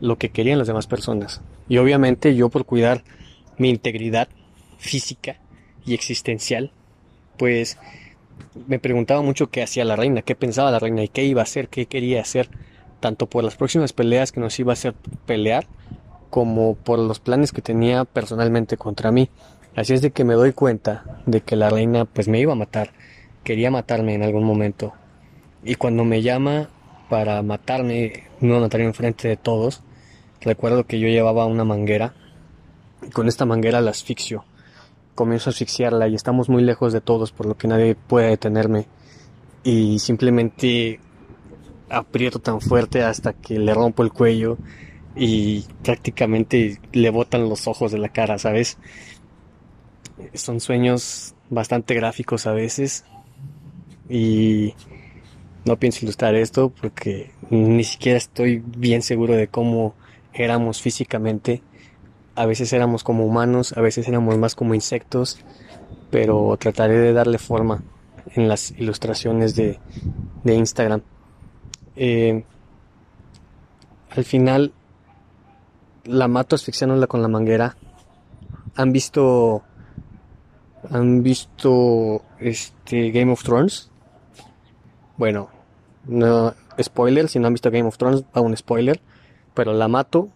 lo 0.00 0.16
que 0.16 0.30
querían 0.30 0.56
las 0.56 0.68
demás 0.68 0.86
personas. 0.86 1.42
Y 1.68 1.76
obviamente 1.76 2.34
yo 2.34 2.48
por 2.48 2.64
cuidar 2.64 3.04
mi 3.58 3.68
integridad 3.68 4.28
física 4.78 5.36
y 5.84 5.92
existencial, 5.92 6.72
pues 7.36 7.76
me 8.66 8.78
preguntaba 8.78 9.22
mucho 9.22 9.48
qué 9.50 9.62
hacía 9.62 9.84
la 9.84 9.96
reina, 9.96 10.22
qué 10.22 10.34
pensaba 10.34 10.70
la 10.70 10.78
reina 10.78 11.02
y 11.02 11.08
qué 11.08 11.24
iba 11.24 11.42
a 11.42 11.44
hacer, 11.44 11.68
qué 11.68 11.86
quería 11.86 12.20
hacer, 12.20 12.48
tanto 13.00 13.26
por 13.26 13.44
las 13.44 13.56
próximas 13.56 13.92
peleas 13.92 14.32
que 14.32 14.40
nos 14.40 14.58
iba 14.58 14.72
a 14.72 14.74
hacer 14.74 14.94
pelear, 15.26 15.66
como 16.30 16.74
por 16.74 16.98
los 16.98 17.20
planes 17.20 17.52
que 17.52 17.62
tenía 17.62 18.04
personalmente 18.04 18.76
contra 18.76 19.12
mí. 19.12 19.30
Así 19.74 19.92
es 19.92 20.02
de 20.02 20.10
que 20.10 20.24
me 20.24 20.34
doy 20.34 20.52
cuenta 20.52 21.20
de 21.26 21.40
que 21.42 21.56
la 21.56 21.70
reina 21.70 22.04
pues 22.06 22.28
me 22.28 22.40
iba 22.40 22.52
a 22.52 22.56
matar, 22.56 22.90
quería 23.44 23.70
matarme 23.70 24.14
en 24.14 24.22
algún 24.22 24.44
momento. 24.44 24.92
Y 25.62 25.74
cuando 25.74 26.04
me 26.04 26.22
llama 26.22 26.68
para 27.08 27.42
matarme, 27.42 28.24
no 28.40 28.60
matarme 28.60 28.86
enfrente 28.86 29.28
de 29.28 29.36
todos, 29.36 29.82
recuerdo 30.40 30.86
que 30.86 30.98
yo 30.98 31.08
llevaba 31.08 31.46
una 31.46 31.64
manguera. 31.64 32.14
Y 33.06 33.10
con 33.10 33.28
esta 33.28 33.44
manguera 33.44 33.80
la 33.80 33.90
asfixio 33.90 34.44
comienzo 35.16 35.50
a 35.50 35.52
asfixiarla 35.52 36.06
y 36.06 36.14
estamos 36.14 36.48
muy 36.48 36.62
lejos 36.62 36.92
de 36.92 37.00
todos, 37.00 37.32
por 37.32 37.46
lo 37.46 37.56
que 37.56 37.66
nadie 37.66 37.96
puede 37.96 38.28
detenerme. 38.28 38.86
Y 39.64 39.98
simplemente 39.98 41.00
aprieto 41.88 42.38
tan 42.38 42.60
fuerte 42.60 43.02
hasta 43.02 43.32
que 43.32 43.58
le 43.58 43.74
rompo 43.74 44.04
el 44.04 44.12
cuello 44.12 44.58
y 45.16 45.64
prácticamente 45.82 46.78
le 46.92 47.10
botan 47.10 47.48
los 47.48 47.66
ojos 47.66 47.90
de 47.90 47.98
la 47.98 48.10
cara, 48.10 48.38
¿sabes? 48.38 48.78
Son 50.34 50.60
sueños 50.60 51.34
bastante 51.50 51.94
gráficos 51.94 52.46
a 52.46 52.52
veces 52.52 53.04
y 54.08 54.74
no 55.64 55.76
pienso 55.78 56.04
ilustrar 56.04 56.34
esto 56.36 56.70
porque 56.70 57.32
ni 57.50 57.82
siquiera 57.82 58.18
estoy 58.18 58.62
bien 58.64 59.02
seguro 59.02 59.34
de 59.34 59.48
cómo 59.48 59.94
éramos 60.32 60.80
físicamente 60.80 61.62
a 62.36 62.46
veces 62.46 62.72
éramos 62.72 63.02
como 63.02 63.24
humanos, 63.24 63.72
a 63.76 63.80
veces 63.80 64.06
éramos 64.06 64.36
más 64.38 64.54
como 64.54 64.74
insectos, 64.74 65.38
pero 66.10 66.56
trataré 66.58 66.98
de 66.98 67.12
darle 67.12 67.38
forma 67.38 67.82
en 68.34 68.48
las 68.48 68.70
ilustraciones 68.72 69.56
de, 69.56 69.78
Instagram. 70.44 71.02
Eh, 71.96 72.44
al 74.10 74.24
final 74.24 74.72
la 76.04 76.28
mato 76.28 76.54
asfixiándola 76.54 77.06
con 77.06 77.22
la 77.22 77.28
manguera. 77.28 77.76
¿Han 78.76 78.92
visto 78.92 79.62
han 80.90 81.22
visto 81.22 82.22
este 82.38 83.10
Game 83.10 83.32
of 83.32 83.42
Thrones? 83.42 83.90
Bueno, 85.16 85.48
no 86.06 86.54
spoiler, 86.80 87.28
si 87.28 87.38
no 87.38 87.46
han 87.46 87.54
visto 87.54 87.70
Game 87.70 87.88
of 87.88 87.96
Thrones, 87.96 88.24
a 88.32 88.40
un 88.40 88.56
spoiler, 88.56 89.00
pero 89.54 89.72
la 89.72 89.88
mato 89.88 90.28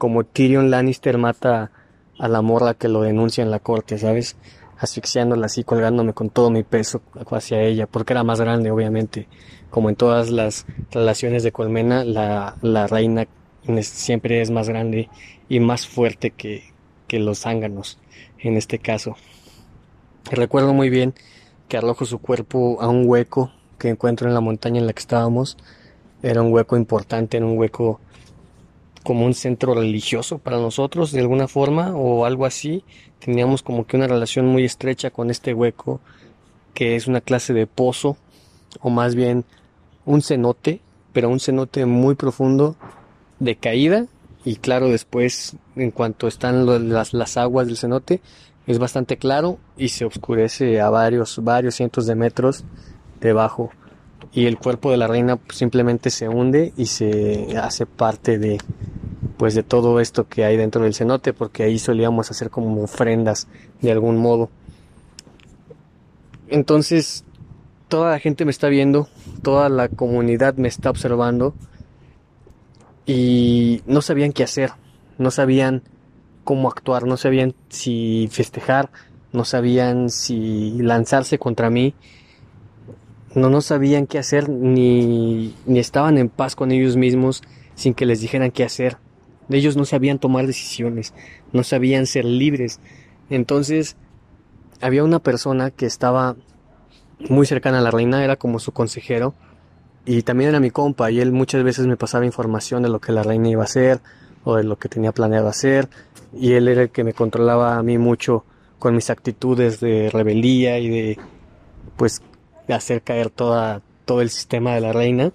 como 0.00 0.24
Tyrion 0.24 0.70
Lannister 0.70 1.18
mata 1.18 1.72
a 2.18 2.26
la 2.26 2.40
morra 2.40 2.72
que 2.72 2.88
lo 2.88 3.02
denuncia 3.02 3.44
en 3.44 3.50
la 3.50 3.58
corte, 3.58 3.98
¿sabes? 3.98 4.34
Asfixiándola 4.78 5.44
así, 5.44 5.62
colgándome 5.62 6.14
con 6.14 6.30
todo 6.30 6.48
mi 6.48 6.62
peso 6.62 7.02
hacia 7.30 7.60
ella, 7.60 7.86
porque 7.86 8.14
era 8.14 8.24
más 8.24 8.40
grande, 8.40 8.70
obviamente. 8.70 9.28
Como 9.68 9.90
en 9.90 9.96
todas 9.96 10.30
las 10.30 10.64
relaciones 10.90 11.42
de 11.42 11.52
colmena, 11.52 12.02
la, 12.02 12.56
la 12.62 12.86
reina 12.86 13.26
siempre 13.82 14.40
es 14.40 14.50
más 14.50 14.70
grande 14.70 15.10
y 15.50 15.60
más 15.60 15.86
fuerte 15.86 16.30
que, 16.30 16.64
que 17.06 17.18
los 17.18 17.40
zánganos, 17.40 17.98
en 18.38 18.56
este 18.56 18.78
caso. 18.78 19.16
Recuerdo 20.30 20.72
muy 20.72 20.88
bien 20.88 21.12
que 21.68 21.76
arrojo 21.76 22.06
su 22.06 22.20
cuerpo 22.20 22.78
a 22.80 22.88
un 22.88 23.06
hueco 23.06 23.52
que 23.78 23.90
encuentro 23.90 24.28
en 24.28 24.32
la 24.32 24.40
montaña 24.40 24.80
en 24.80 24.86
la 24.86 24.94
que 24.94 25.00
estábamos. 25.00 25.58
Era 26.22 26.40
un 26.40 26.54
hueco 26.54 26.78
importante, 26.78 27.36
era 27.36 27.44
un 27.44 27.58
hueco 27.58 28.00
como 29.04 29.24
un 29.24 29.34
centro 29.34 29.74
religioso 29.74 30.38
para 30.38 30.58
nosotros 30.58 31.12
de 31.12 31.20
alguna 31.20 31.48
forma 31.48 31.94
o 31.94 32.24
algo 32.24 32.46
así. 32.46 32.84
Teníamos 33.18 33.62
como 33.62 33.86
que 33.86 33.96
una 33.96 34.06
relación 34.06 34.46
muy 34.46 34.64
estrecha 34.64 35.10
con 35.10 35.30
este 35.30 35.54
hueco 35.54 36.00
que 36.74 36.96
es 36.96 37.06
una 37.06 37.20
clase 37.20 37.52
de 37.52 37.66
pozo 37.66 38.16
o 38.80 38.90
más 38.90 39.14
bien 39.14 39.44
un 40.06 40.22
cenote, 40.22 40.80
pero 41.12 41.28
un 41.28 41.40
cenote 41.40 41.86
muy 41.86 42.14
profundo 42.14 42.76
de 43.38 43.56
caída 43.56 44.06
y 44.44 44.56
claro 44.56 44.88
después 44.88 45.56
en 45.76 45.90
cuanto 45.90 46.28
están 46.28 46.66
las, 46.90 47.12
las 47.12 47.36
aguas 47.36 47.66
del 47.66 47.76
cenote 47.76 48.20
es 48.66 48.78
bastante 48.78 49.16
claro 49.16 49.58
y 49.76 49.88
se 49.88 50.04
oscurece 50.04 50.80
a 50.80 50.90
varios 50.90 51.42
varios 51.42 51.74
cientos 51.74 52.06
de 52.06 52.14
metros 52.14 52.64
debajo 53.20 53.70
y 54.32 54.46
el 54.46 54.58
cuerpo 54.58 54.90
de 54.90 54.96
la 54.96 55.06
reina 55.06 55.38
simplemente 55.50 56.10
se 56.10 56.28
hunde 56.28 56.72
y 56.76 56.86
se 56.86 57.56
hace 57.58 57.86
parte 57.86 58.38
de 58.38 58.58
pues 59.36 59.54
de 59.54 59.62
todo 59.62 60.00
esto 60.00 60.28
que 60.28 60.44
hay 60.44 60.56
dentro 60.56 60.84
del 60.84 60.94
cenote 60.94 61.32
porque 61.32 61.62
ahí 61.62 61.78
solíamos 61.78 62.30
hacer 62.30 62.50
como 62.50 62.82
ofrendas 62.82 63.48
de 63.80 63.90
algún 63.90 64.18
modo. 64.18 64.50
Entonces 66.48 67.24
toda 67.88 68.12
la 68.12 68.18
gente 68.18 68.44
me 68.44 68.50
está 68.50 68.68
viendo 68.68 69.08
toda 69.42 69.68
la 69.68 69.88
comunidad 69.88 70.54
me 70.54 70.68
está 70.68 70.90
observando 70.90 71.54
y 73.04 73.82
no 73.86 74.00
sabían 74.00 74.32
qué 74.32 74.44
hacer 74.44 74.70
no 75.18 75.32
sabían 75.32 75.82
cómo 76.44 76.68
actuar 76.68 77.04
no 77.04 77.16
sabían 77.16 77.54
si 77.68 78.28
festejar 78.30 78.90
no 79.32 79.44
sabían 79.44 80.08
si 80.08 80.78
lanzarse 80.80 81.38
contra 81.38 81.68
mí 81.68 81.94
no, 83.34 83.50
no 83.50 83.60
sabían 83.60 84.06
qué 84.06 84.18
hacer 84.18 84.48
ni, 84.48 85.54
ni 85.66 85.78
estaban 85.78 86.18
en 86.18 86.28
paz 86.28 86.56
con 86.56 86.72
ellos 86.72 86.96
mismos 86.96 87.42
sin 87.74 87.94
que 87.94 88.06
les 88.06 88.20
dijeran 88.20 88.50
qué 88.50 88.64
hacer. 88.64 88.98
Ellos 89.48 89.76
no 89.76 89.84
sabían 89.84 90.18
tomar 90.18 90.46
decisiones, 90.46 91.12
no 91.52 91.64
sabían 91.64 92.06
ser 92.06 92.24
libres. 92.24 92.80
Entonces, 93.30 93.96
había 94.80 95.04
una 95.04 95.18
persona 95.18 95.70
que 95.70 95.86
estaba 95.86 96.36
muy 97.28 97.46
cercana 97.46 97.78
a 97.78 97.82
la 97.82 97.90
reina, 97.90 98.24
era 98.24 98.36
como 98.36 98.58
su 98.58 98.72
consejero, 98.72 99.34
y 100.06 100.22
también 100.22 100.50
era 100.50 100.60
mi 100.60 100.70
compa, 100.70 101.10
y 101.10 101.20
él 101.20 101.32
muchas 101.32 101.62
veces 101.62 101.86
me 101.86 101.96
pasaba 101.96 102.24
información 102.24 102.82
de 102.82 102.88
lo 102.88 103.00
que 103.00 103.12
la 103.12 103.22
reina 103.22 103.48
iba 103.48 103.62
a 103.62 103.64
hacer, 103.64 104.00
o 104.44 104.56
de 104.56 104.64
lo 104.64 104.78
que 104.78 104.88
tenía 104.88 105.12
planeado 105.12 105.48
hacer, 105.48 105.88
y 106.32 106.52
él 106.52 106.68
era 106.68 106.82
el 106.82 106.90
que 106.90 107.04
me 107.04 107.12
controlaba 107.12 107.76
a 107.76 107.82
mí 107.82 107.98
mucho 107.98 108.44
con 108.78 108.94
mis 108.94 109.10
actitudes 109.10 109.80
de 109.80 110.10
rebeldía 110.10 110.78
y 110.78 110.88
de, 110.88 111.18
pues, 111.96 112.22
hacer 112.72 113.02
caer 113.02 113.30
toda, 113.30 113.82
todo 114.04 114.20
el 114.22 114.30
sistema 114.30 114.74
de 114.74 114.80
la 114.80 114.92
reina. 114.92 115.32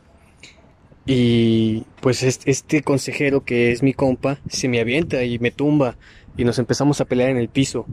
Y 1.06 1.86
pues 2.02 2.24
este 2.24 2.82
consejero 2.82 3.44
que 3.44 3.72
es 3.72 3.84
mi 3.84 3.94
compa 3.94 4.40
se 4.50 4.68
me 4.68 4.80
avienta 4.80 5.24
y 5.24 5.38
me 5.38 5.52
tumba 5.52 5.98
y 6.36 6.44
nos 6.46 6.58
empezamos 6.58 7.00
a 7.00 7.06
pelear 7.06 7.30
en 7.30 7.38
el 7.38 7.50
piso. 7.50 7.86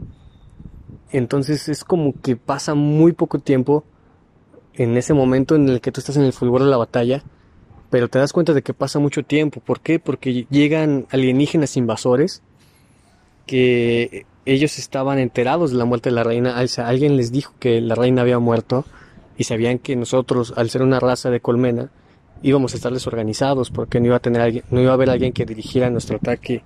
Entonces 1.11 1.69
es 1.69 1.83
como 1.83 2.19
que 2.21 2.35
pasa 2.35 2.73
muy 2.73 3.13
poco 3.13 3.37
tiempo 3.37 3.85
en 4.73 4.97
ese 4.97 5.13
momento 5.13 5.55
en 5.55 5.69
el 5.69 5.79
que 5.79 5.91
tú 5.91 5.99
estás 5.99 6.17
en 6.17 6.23
el 6.23 6.33
fulgor 6.33 6.63
de 6.63 6.69
la 6.69 6.77
batalla, 6.77 7.23
pero 7.91 8.07
te 8.07 8.17
das 8.17 8.33
cuenta 8.33 8.53
de 8.53 8.63
que 8.63 8.73
pasa 8.73 8.97
mucho 8.97 9.23
tiempo. 9.23 9.59
¿Por 9.59 9.79
qué? 9.81 9.99
Porque 9.99 10.47
llegan 10.49 11.05
alienígenas 11.11 11.77
invasores 11.77 12.41
que 13.45 14.25
ellos 14.45 14.79
estaban 14.79 15.19
enterados 15.19 15.71
de 15.71 15.77
la 15.77 15.85
muerte 15.85 16.09
de 16.09 16.15
la 16.15 16.23
reina. 16.23 16.57
alguien 16.57 17.15
les 17.15 17.31
dijo 17.31 17.53
que 17.59 17.79
la 17.81 17.93
reina 17.93 18.23
había 18.23 18.39
muerto 18.39 18.85
y 19.37 19.45
sabían 19.45 19.79
que 19.79 19.95
nosotros, 19.95 20.53
al 20.55 20.69
ser 20.69 20.81
una 20.81 20.99
raza 20.99 21.29
de 21.29 21.39
colmena, 21.39 21.89
íbamos 22.41 22.73
a 22.73 22.77
estar 22.77 22.93
desorganizados 22.93 23.69
porque 23.69 23.99
no 23.99 24.07
iba 24.07 24.17
a 24.17 24.19
tener 24.19 24.63
no 24.69 24.81
iba 24.81 24.91
a 24.91 24.93
haber 24.93 25.09
alguien 25.09 25.33
que 25.33 25.45
dirigiera 25.45 25.89
nuestro 25.89 26.17
ataque 26.17 26.63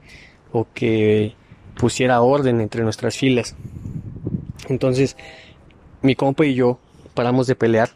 o 0.52 0.68
que 0.74 1.36
pusiera 1.76 2.22
orden 2.22 2.62
entre 2.62 2.84
nuestras 2.84 3.18
filas. 3.18 3.56
Entonces, 4.70 5.16
mi 6.02 6.16
compa 6.16 6.46
y 6.46 6.56
yo 6.56 6.80
paramos 7.14 7.48
de 7.48 7.56
pelear. 7.56 7.90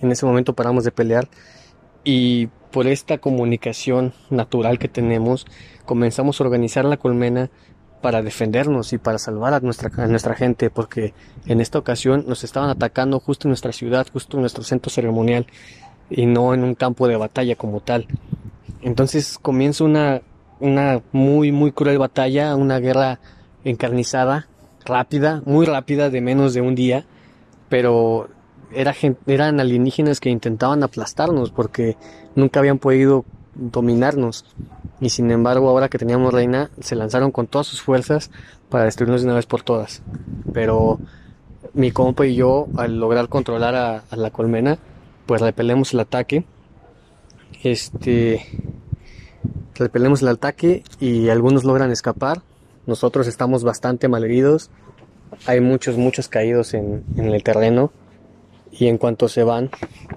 En 0.00 0.12
ese 0.12 0.24
momento 0.24 0.54
paramos 0.54 0.84
de 0.84 0.92
pelear 0.92 1.28
y 2.04 2.48
por 2.70 2.86
esta 2.86 3.18
comunicación 3.18 4.12
natural 4.30 4.78
que 4.78 4.88
tenemos, 4.88 5.46
comenzamos 5.84 6.40
a 6.40 6.44
organizar 6.44 6.84
la 6.84 6.96
colmena 6.96 7.50
para 8.00 8.22
defendernos 8.22 8.92
y 8.92 8.98
para 8.98 9.18
salvar 9.18 9.54
a 9.54 9.60
nuestra, 9.60 9.90
a 10.02 10.06
nuestra 10.06 10.34
gente, 10.34 10.70
porque 10.70 11.12
en 11.46 11.60
esta 11.60 11.78
ocasión 11.78 12.24
nos 12.26 12.44
estaban 12.44 12.70
atacando 12.70 13.20
justo 13.20 13.46
en 13.46 13.50
nuestra 13.50 13.72
ciudad, 13.72 14.06
justo 14.12 14.36
en 14.36 14.42
nuestro 14.42 14.64
centro 14.64 14.90
ceremonial 14.90 15.46
y 16.08 16.26
no 16.26 16.54
en 16.54 16.64
un 16.64 16.74
campo 16.74 17.08
de 17.08 17.16
batalla 17.16 17.56
como 17.56 17.80
tal. 17.80 18.06
Entonces 18.82 19.38
comienza 19.40 19.84
una, 19.84 20.22
una 20.58 21.02
muy, 21.12 21.52
muy 21.52 21.72
cruel 21.72 21.98
batalla, 21.98 22.56
una 22.56 22.78
guerra 22.78 23.20
encarnizada, 23.64 24.48
rápida, 24.84 25.42
muy 25.44 25.66
rápida, 25.66 26.10
de 26.10 26.20
menos 26.20 26.54
de 26.54 26.62
un 26.62 26.74
día, 26.74 27.04
pero 27.68 28.28
era, 28.72 28.94
eran 29.26 29.60
alienígenas 29.60 30.20
que 30.20 30.30
intentaban 30.30 30.82
aplastarnos 30.82 31.50
porque 31.50 31.96
nunca 32.34 32.60
habían 32.60 32.78
podido 32.78 33.24
dominarnos 33.54 34.44
y 35.00 35.10
sin 35.10 35.30
embargo 35.30 35.68
ahora 35.68 35.88
que 35.88 35.98
teníamos 35.98 36.32
reina 36.32 36.70
se 36.80 36.94
lanzaron 36.94 37.30
con 37.32 37.46
todas 37.46 37.66
sus 37.66 37.82
fuerzas 37.82 38.30
para 38.68 38.84
destruirnos 38.84 39.22
de 39.22 39.26
una 39.26 39.36
vez 39.36 39.46
por 39.46 39.62
todas. 39.62 40.02
Pero 40.52 40.98
mi 41.74 41.90
compa 41.90 42.26
y 42.26 42.34
yo 42.34 42.66
al 42.76 42.98
lograr 42.98 43.28
controlar 43.28 43.74
a, 43.74 44.16
la 44.16 44.30
colmena 44.30 44.78
pues 45.26 45.40
repelemos 45.40 45.92
el 45.94 46.00
ataque. 46.00 46.44
Este 47.62 48.46
repelemos 49.74 50.22
el 50.22 50.28
ataque 50.28 50.82
y 50.98 51.28
algunos 51.28 51.64
logran 51.64 51.90
escapar. 51.90 52.42
Nosotros 52.86 53.26
estamos 53.26 53.64
bastante 53.64 54.08
malheridos 54.08 54.70
hay 55.46 55.60
muchos, 55.60 55.96
muchos 55.96 56.28
caídos 56.28 56.74
en, 56.74 57.04
en 57.16 57.26
el 57.26 57.42
terreno 57.42 57.92
y 58.72 58.86
en 58.86 58.98
cuanto 58.98 59.28
se 59.28 59.42
van, 59.42 59.70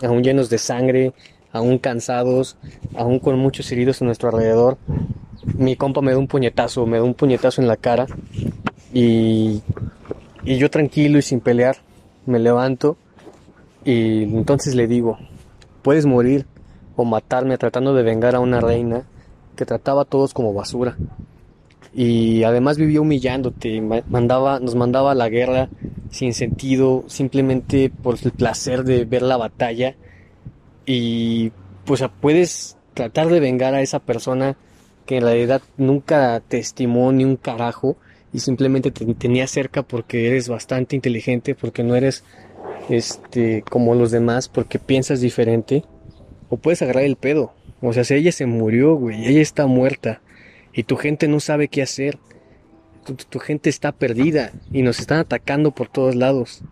aún 0.03 0.23
llenos 0.23 0.49
de 0.49 0.57
sangre, 0.57 1.13
aún 1.53 1.77
cansados, 1.77 2.57
aún 2.95 3.19
con 3.19 3.39
muchos 3.39 3.71
heridos 3.71 4.01
a 4.01 4.05
nuestro 4.05 4.29
alrededor, 4.29 4.77
mi 5.55 5.75
compa 5.75 6.01
me 6.01 6.11
da 6.11 6.17
un 6.17 6.27
puñetazo, 6.27 6.85
me 6.85 6.97
da 6.97 7.03
un 7.03 7.13
puñetazo 7.13 7.61
en 7.61 7.67
la 7.67 7.77
cara 7.77 8.07
y, 8.93 9.61
y 10.43 10.57
yo 10.57 10.69
tranquilo 10.69 11.19
y 11.19 11.21
sin 11.21 11.39
pelear 11.39 11.77
me 12.25 12.39
levanto 12.39 12.97
y 13.85 14.23
entonces 14.23 14.75
le 14.75 14.87
digo, 14.87 15.17
puedes 15.81 16.05
morir 16.05 16.45
o 16.95 17.05
matarme 17.05 17.57
tratando 17.57 17.93
de 17.93 18.03
vengar 18.03 18.35
a 18.35 18.39
una 18.39 18.59
reina 18.59 19.03
que 19.55 19.65
trataba 19.65 20.01
a 20.01 20.05
todos 20.05 20.33
como 20.33 20.53
basura 20.53 20.97
y 21.93 22.43
además 22.43 22.77
vivía 22.77 23.01
humillándote, 23.01 23.79
mandaba, 23.81 24.59
nos 24.59 24.73
mandaba 24.73 25.11
a 25.11 25.15
la 25.15 25.29
guerra 25.29 25.69
sin 26.09 26.33
sentido, 26.33 27.03
simplemente 27.07 27.91
por 27.91 28.17
el 28.23 28.31
placer 28.31 28.83
de 28.83 29.05
ver 29.05 29.21
la 29.21 29.37
batalla 29.37 29.95
y 30.85 31.51
pues 31.85 32.03
puedes 32.21 32.77
tratar 32.93 33.27
de 33.27 33.39
vengar 33.39 33.73
a 33.73 33.81
esa 33.81 33.99
persona 33.99 34.57
que 35.05 35.17
en 35.17 35.23
realidad 35.23 35.61
nunca 35.77 36.41
te 36.47 36.59
estimó 36.59 37.11
ni 37.11 37.25
un 37.25 37.35
carajo 37.35 37.97
y 38.31 38.39
simplemente 38.39 38.91
te 38.91 39.05
tenía 39.13 39.47
cerca 39.47 39.83
porque 39.83 40.27
eres 40.27 40.47
bastante 40.47 40.95
inteligente, 40.95 41.55
porque 41.55 41.83
no 41.83 41.95
eres 41.95 42.23
este 42.89 43.63
como 43.69 43.95
los 43.95 44.11
demás, 44.11 44.49
porque 44.49 44.79
piensas 44.79 45.21
diferente 45.21 45.83
o 46.49 46.57
puedes 46.57 46.81
agarrar 46.81 47.03
el 47.03 47.15
pedo. 47.15 47.53
O 47.81 47.93
sea, 47.93 48.03
si 48.03 48.13
ella 48.13 48.31
se 48.31 48.45
murió, 48.45 48.95
güey, 48.95 49.25
ella 49.25 49.41
está 49.41 49.67
muerta 49.67 50.21
y 50.73 50.83
tu 50.83 50.95
gente 50.95 51.27
no 51.27 51.39
sabe 51.39 51.67
qué 51.67 51.81
hacer. 51.81 52.17
Tu, 53.29 53.39
gente 53.39 53.69
está 53.69 53.91
perdida 53.91 54.53
y 54.71 54.81
nos 54.81 54.99
están 54.99 55.19
atacando 55.19 55.71
por 55.71 55.89
todos 55.89 56.15
lados. 56.15 56.63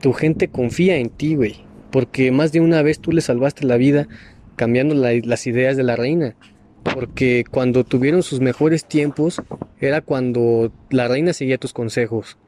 Tu 0.00 0.12
gente 0.12 0.48
confía 0.48 0.96
en 0.96 1.08
ti, 1.08 1.36
güey, 1.36 1.64
porque 1.90 2.30
más 2.32 2.52
de 2.52 2.60
una 2.60 2.82
vez 2.82 2.98
tú 3.00 3.12
le 3.12 3.20
salvaste 3.20 3.66
la 3.66 3.76
vida 3.76 4.08
cambiando 4.56 4.94
las 4.94 5.46
ideas 5.46 5.76
de 5.76 5.82
la 5.84 5.96
reina. 5.96 6.34
Porque 6.82 7.44
cuando 7.50 7.84
tuvieron 7.84 8.22
sus 8.22 8.40
mejores 8.40 8.84
tiempos 8.84 9.42
era 9.80 10.00
cuando 10.00 10.72
la 10.90 11.08
reina 11.08 11.32
seguía 11.32 11.58
tus 11.58 11.72
consejos. 11.72 12.38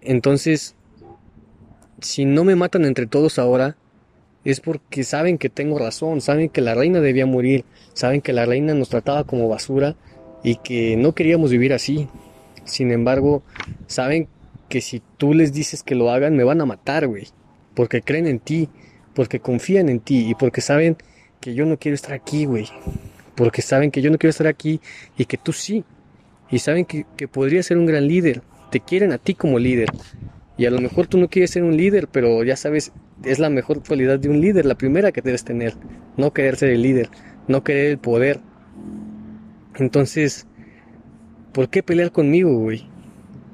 Entonces, 0.00 0.74
si 2.00 2.24
no 2.24 2.44
me 2.44 2.56
matan 2.56 2.84
entre 2.84 3.06
todos 3.06 3.38
ahora, 3.38 3.76
es 4.44 4.60
porque 4.60 5.04
saben 5.04 5.36
que 5.38 5.48
tengo 5.48 5.78
razón, 5.78 6.20
saben 6.20 6.48
que 6.48 6.60
la 6.60 6.74
reina 6.74 7.00
debía 7.00 7.26
morir, 7.26 7.64
saben 7.92 8.20
que 8.20 8.32
la 8.32 8.46
reina 8.46 8.74
nos 8.74 8.88
trataba 8.88 9.24
como 9.24 9.48
basura 9.48 9.96
y 10.42 10.56
que 10.56 10.96
no 10.96 11.14
queríamos 11.14 11.50
vivir 11.50 11.72
así. 11.72 12.08
Sin 12.64 12.92
embargo, 12.92 13.42
saben 13.86 14.28
que 14.68 14.80
si 14.80 15.02
tú 15.16 15.34
les 15.34 15.52
dices 15.52 15.82
que 15.82 15.94
lo 15.94 16.10
hagan, 16.10 16.36
me 16.36 16.44
van 16.44 16.60
a 16.60 16.66
matar, 16.66 17.06
güey. 17.06 17.26
Porque 17.78 18.02
creen 18.02 18.26
en 18.26 18.40
ti, 18.40 18.68
porque 19.14 19.38
confían 19.38 19.88
en 19.88 20.00
ti 20.00 20.28
y 20.28 20.34
porque 20.34 20.60
saben 20.60 20.96
que 21.38 21.54
yo 21.54 21.64
no 21.64 21.78
quiero 21.78 21.94
estar 21.94 22.12
aquí, 22.12 22.44
güey. 22.44 22.66
Porque 23.36 23.62
saben 23.62 23.92
que 23.92 24.02
yo 24.02 24.10
no 24.10 24.18
quiero 24.18 24.30
estar 24.30 24.48
aquí 24.48 24.80
y 25.16 25.26
que 25.26 25.36
tú 25.36 25.52
sí. 25.52 25.84
Y 26.50 26.58
saben 26.58 26.86
que, 26.86 27.06
que 27.16 27.28
podría 27.28 27.62
ser 27.62 27.78
un 27.78 27.86
gran 27.86 28.08
líder. 28.08 28.42
Te 28.72 28.80
quieren 28.80 29.12
a 29.12 29.18
ti 29.18 29.34
como 29.34 29.60
líder. 29.60 29.90
Y 30.56 30.66
a 30.66 30.72
lo 30.72 30.80
mejor 30.80 31.06
tú 31.06 31.18
no 31.18 31.28
quieres 31.28 31.52
ser 31.52 31.62
un 31.62 31.76
líder, 31.76 32.08
pero 32.08 32.42
ya 32.42 32.56
sabes, 32.56 32.90
es 33.22 33.38
la 33.38 33.48
mejor 33.48 33.80
cualidad 33.86 34.18
de 34.18 34.28
un 34.28 34.40
líder, 34.40 34.66
la 34.66 34.74
primera 34.74 35.12
que 35.12 35.22
debes 35.22 35.44
tener. 35.44 35.74
No 36.16 36.32
querer 36.32 36.56
ser 36.56 36.70
el 36.70 36.82
líder, 36.82 37.10
no 37.46 37.62
querer 37.62 37.92
el 37.92 37.98
poder. 37.98 38.40
Entonces, 39.76 40.48
¿por 41.52 41.70
qué 41.70 41.84
pelear 41.84 42.10
conmigo, 42.10 42.58
güey? 42.58 42.88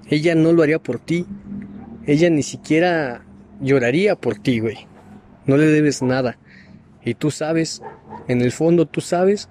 Ella 0.08 0.34
no 0.34 0.52
lo 0.52 0.62
haría 0.62 0.78
por 0.78 0.98
ti. 0.98 1.26
Ella 2.06 2.30
ni 2.30 2.42
siquiera 2.42 3.26
lloraría 3.60 4.16
por 4.16 4.36
ti, 4.36 4.60
güey. 4.60 4.86
No 5.46 5.56
le 5.56 5.66
debes 5.66 6.02
nada. 6.02 6.38
Y 7.04 7.14
tú 7.14 7.30
sabes, 7.30 7.82
en 8.28 8.40
el 8.40 8.52
fondo 8.52 8.86
tú 8.86 9.00
sabes 9.00 9.48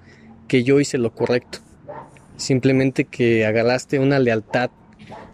que 0.48 0.64
yo 0.64 0.80
hice 0.80 0.98
lo 0.98 1.14
correcto. 1.14 1.58
Simplemente 2.36 3.04
que 3.04 3.46
agarraste 3.46 3.98
una 3.98 4.18
lealtad 4.18 4.70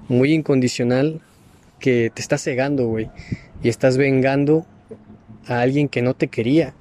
muy 0.09 0.33
incondicional 0.33 1.21
que 1.79 2.11
te 2.15 2.21
está 2.21 2.37
cegando, 2.37 2.87
güey. 2.87 3.11
Y 3.63 3.69
estás 3.69 3.97
vengando 3.97 4.67
a 5.47 5.61
alguien 5.61 5.89
que 5.89 6.03
no 6.03 6.15
te 6.15 6.29
quería. 6.29 6.75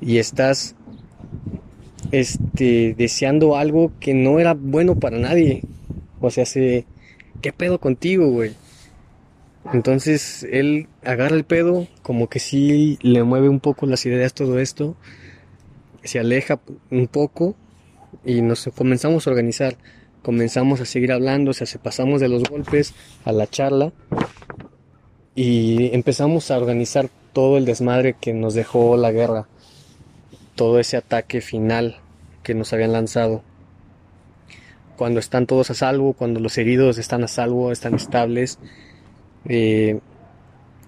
Y 0.00 0.18
estás 0.18 0.74
este 2.12 2.94
deseando 2.96 3.56
algo 3.56 3.92
que 3.98 4.14
no 4.14 4.38
era 4.38 4.54
bueno 4.54 4.96
para 4.96 5.18
nadie. 5.18 5.62
O 6.20 6.30
sea, 6.30 6.44
se 6.44 6.84
¿qué 7.40 7.52
pedo 7.52 7.80
contigo, 7.80 8.28
güey? 8.28 8.54
Entonces 9.72 10.46
él 10.50 10.88
agarra 11.04 11.36
el 11.36 11.44
pedo, 11.44 11.86
como 12.02 12.28
que 12.28 12.38
sí 12.38 12.98
le 13.02 13.22
mueve 13.24 13.48
un 13.48 13.60
poco 13.60 13.86
las 13.86 14.06
ideas 14.06 14.34
todo 14.34 14.58
esto, 14.58 14.96
se 16.04 16.18
aleja 16.18 16.60
un 16.90 17.08
poco 17.08 17.56
y 18.24 18.42
nos 18.42 18.68
comenzamos 18.74 19.26
a 19.26 19.30
organizar 19.30 19.76
comenzamos 20.26 20.80
a 20.80 20.86
seguir 20.86 21.12
hablando, 21.12 21.52
se 21.52 21.78
pasamos 21.78 22.20
de 22.20 22.28
los 22.28 22.42
golpes 22.42 22.94
a 23.24 23.30
la 23.30 23.46
charla 23.46 23.92
y 25.36 25.94
empezamos 25.94 26.50
a 26.50 26.58
organizar 26.58 27.08
todo 27.32 27.58
el 27.58 27.64
desmadre 27.64 28.16
que 28.20 28.34
nos 28.34 28.54
dejó 28.54 28.96
la 28.96 29.12
guerra, 29.12 29.46
todo 30.56 30.80
ese 30.80 30.96
ataque 30.96 31.40
final 31.40 31.98
que 32.42 32.54
nos 32.54 32.72
habían 32.72 32.90
lanzado. 32.90 33.44
Cuando 34.96 35.20
están 35.20 35.46
todos 35.46 35.70
a 35.70 35.74
salvo, 35.74 36.12
cuando 36.12 36.40
los 36.40 36.58
heridos 36.58 36.98
están 36.98 37.22
a 37.22 37.28
salvo, 37.28 37.70
están 37.70 37.94
estables, 37.94 38.58
eh, 39.48 40.00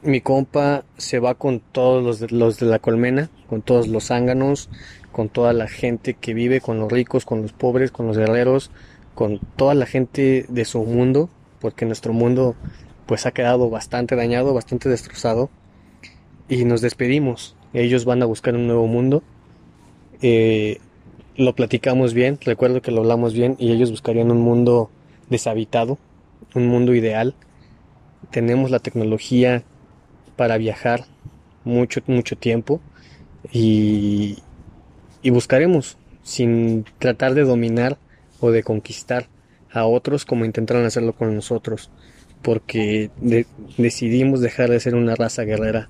mi 0.02 0.20
compa 0.20 0.84
se 0.96 1.18
va 1.18 1.34
con 1.34 1.60
todos 1.60 2.02
los 2.04 2.20
de, 2.20 2.28
los 2.28 2.58
de 2.58 2.66
la 2.66 2.78
colmena, 2.78 3.30
con 3.48 3.62
todos 3.62 3.88
los 3.88 4.06
zánganos, 4.06 4.68
con 5.12 5.28
toda 5.28 5.52
la 5.52 5.68
gente 5.68 6.14
que 6.14 6.34
vive, 6.34 6.60
con 6.60 6.78
los 6.78 6.90
ricos, 6.90 7.24
con 7.24 7.42
los 7.42 7.52
pobres, 7.52 7.90
con 7.90 8.06
los 8.06 8.16
guerreros, 8.16 8.70
con 9.14 9.40
toda 9.56 9.74
la 9.74 9.86
gente 9.86 10.46
de 10.48 10.64
su 10.64 10.82
mundo, 10.84 11.28
porque 11.60 11.84
nuestro 11.86 12.12
mundo 12.12 12.54
pues 13.06 13.26
ha 13.26 13.32
quedado 13.32 13.70
bastante 13.70 14.14
dañado, 14.14 14.54
bastante 14.54 14.88
destrozado, 14.88 15.50
y 16.48 16.64
nos 16.64 16.80
despedimos. 16.80 17.56
Ellos 17.72 18.04
van 18.04 18.22
a 18.22 18.26
buscar 18.26 18.54
un 18.54 18.66
nuevo 18.66 18.86
mundo. 18.86 19.22
Eh, 20.22 20.78
lo 21.36 21.54
platicamos 21.54 22.14
bien, 22.14 22.38
recuerdo 22.44 22.82
que 22.82 22.90
lo 22.90 23.00
hablamos 23.00 23.34
bien, 23.34 23.56
y 23.58 23.72
ellos 23.72 23.90
buscarían 23.90 24.30
un 24.30 24.40
mundo 24.40 24.90
deshabitado, 25.30 25.98
un 26.54 26.68
mundo 26.68 26.94
ideal. 26.94 27.34
Tenemos 28.30 28.70
la 28.70 28.78
tecnología 28.78 29.62
para 30.36 30.58
viajar 30.58 31.04
mucho, 31.64 32.00
mucho 32.06 32.36
tiempo 32.36 32.80
y, 33.52 34.38
y 35.22 35.30
buscaremos 35.30 35.96
sin 36.22 36.84
tratar 36.98 37.34
de 37.34 37.44
dominar 37.44 37.98
o 38.40 38.50
de 38.50 38.62
conquistar 38.62 39.26
a 39.72 39.86
otros 39.86 40.24
como 40.24 40.44
intentaron 40.44 40.84
hacerlo 40.84 41.12
con 41.14 41.34
nosotros, 41.34 41.90
porque 42.42 43.10
decidimos 43.76 44.40
dejar 44.40 44.70
de 44.70 44.80
ser 44.80 44.94
una 44.94 45.14
raza 45.14 45.44
guerrera. 45.44 45.88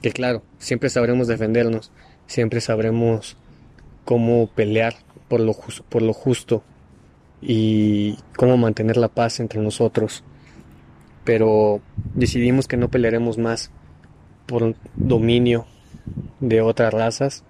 Que 0.00 0.12
claro, 0.12 0.42
siempre 0.58 0.90
sabremos 0.90 1.28
defendernos, 1.28 1.92
siempre 2.26 2.60
sabremos 2.60 3.36
cómo 4.04 4.48
pelear 4.48 4.94
por 5.28 5.40
lo, 5.40 5.54
por 5.88 6.02
lo 6.02 6.12
justo 6.12 6.62
y 7.40 8.18
cómo 8.36 8.56
mantener 8.56 8.96
la 8.96 9.08
paz 9.08 9.40
entre 9.40 9.60
nosotros. 9.60 10.24
Pero 11.24 11.80
decidimos 12.14 12.68
que 12.68 12.76
no 12.76 12.88
pelearemos 12.88 13.38
más 13.38 13.70
por 14.46 14.74
dominio 14.96 15.66
de 16.40 16.60
otras 16.60 16.92
razas, 16.92 17.44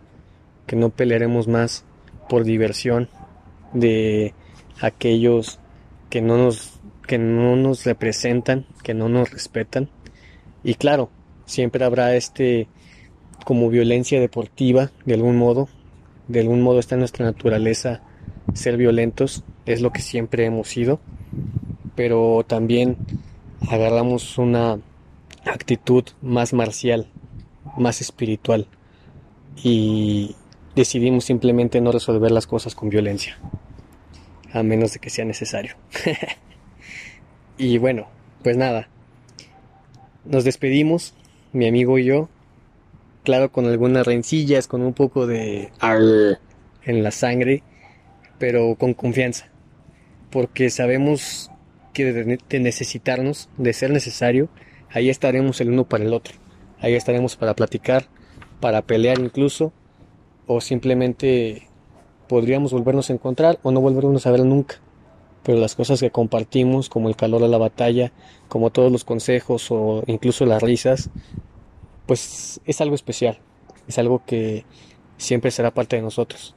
que 0.67 0.77
no 0.77 0.91
pelearemos 0.91 1.49
más 1.49 1.85
por 2.29 2.45
diversión 2.45 3.09
de 3.73 4.35
aquellos 4.81 5.59
que 6.11 6.21
no 6.21 6.37
nos 6.37 6.79
que 7.07 7.19
no 7.19 7.57
nos 7.57 7.85
representan, 7.85 8.65
que 8.83 8.95
no 8.95 9.09
nos 9.09 9.31
respetan. 9.31 9.89
Y 10.63 10.75
claro, 10.75 11.11
siempre 11.47 11.85
habrá 11.85 12.15
este 12.15 12.69
como 13.45 13.69
violencia 13.69 14.21
deportiva 14.21 14.91
de 15.05 15.15
algún 15.15 15.37
modo, 15.37 15.69
de 16.29 16.41
algún 16.41 16.63
modo 16.63 16.79
está 16.79 16.95
en 16.95 17.01
nuestra 17.01 17.27
naturaleza 17.27 18.03
ser 18.55 18.77
violentos, 18.77 19.45
es 19.67 19.81
lo 19.81 19.91
que 19.93 20.01
siempre 20.01 20.45
hemos 20.45 20.69
sido, 20.69 21.01
pero 21.95 22.45
también 22.47 22.97
agarramos 23.70 24.38
una 24.38 24.79
actitud 25.44 26.05
más 26.20 26.53
marcial, 26.53 27.07
más 27.77 28.01
espiritual 28.01 28.66
y 29.62 30.35
decidimos 30.75 31.25
simplemente 31.25 31.81
no 31.81 31.92
resolver 31.92 32.31
las 32.31 32.46
cosas 32.46 32.75
con 32.75 32.88
violencia 32.88 33.38
a 34.53 34.62
menos 34.62 34.92
de 34.92 34.98
que 35.01 35.11
sea 35.11 35.25
necesario. 35.25 35.75
y 37.59 37.79
bueno, 37.79 38.07
pues 38.42 38.57
nada, 38.57 38.88
nos 40.25 40.44
despedimos, 40.44 41.14
mi 41.53 41.66
amigo 41.66 41.98
y 41.98 42.05
yo, 42.05 42.29
claro, 43.25 43.51
con 43.51 43.66
algunas 43.66 44.07
rencillas, 44.07 44.68
con 44.68 44.83
un 44.83 44.92
poco 44.92 45.27
de 45.27 45.70
en 46.85 47.03
la 47.03 47.11
sangre, 47.11 47.62
pero 48.38 48.75
con 48.75 48.94
confianza, 48.94 49.46
porque 50.31 50.70
sabemos 50.70 51.51
que 51.92 52.61
necesitarnos, 52.61 53.48
de 53.59 53.72
ser 53.72 53.90
necesario, 53.90 54.48
ahí 54.90 55.11
estaremos 55.11 55.61
el 55.61 55.70
uno 55.70 55.85
para 55.85 56.05
el 56.05 56.12
otro. 56.12 56.35
Ahí 56.81 56.94
estaremos 56.94 57.37
para 57.37 57.55
platicar, 57.55 58.07
para 58.61 58.83
pelear 58.83 59.18
incluso, 59.20 59.72
o 60.46 60.61
simplemente 60.61 61.68
podríamos 62.28 62.72
volvernos 62.72 63.11
a 63.11 63.12
encontrar 63.12 63.59
o 63.62 63.70
no 63.70 63.81
volvernos 63.81 64.26
a 64.26 64.31
ver 64.31 64.44
nunca. 64.44 64.76
Pero 65.42 65.59
las 65.59 65.74
cosas 65.74 66.00
que 66.00 66.11
compartimos, 66.11 66.88
como 66.88 67.09
el 67.09 67.16
calor 67.16 67.42
de 67.42 67.48
la 67.48 67.59
batalla, 67.59 68.12
como 68.48 68.70
todos 68.70 68.90
los 68.92 69.05
consejos 69.05 69.70
o 69.70 70.02
incluso 70.07 70.46
las 70.46 70.62
risas, 70.62 71.11
pues 72.07 72.61
es 72.64 72.81
algo 72.81 72.94
especial. 72.94 73.38
Es 73.88 73.98
algo 73.98 74.22
que 74.24 74.64
siempre 75.16 75.50
será 75.50 75.72
parte 75.72 75.96
de 75.96 76.02
nosotros. 76.02 76.55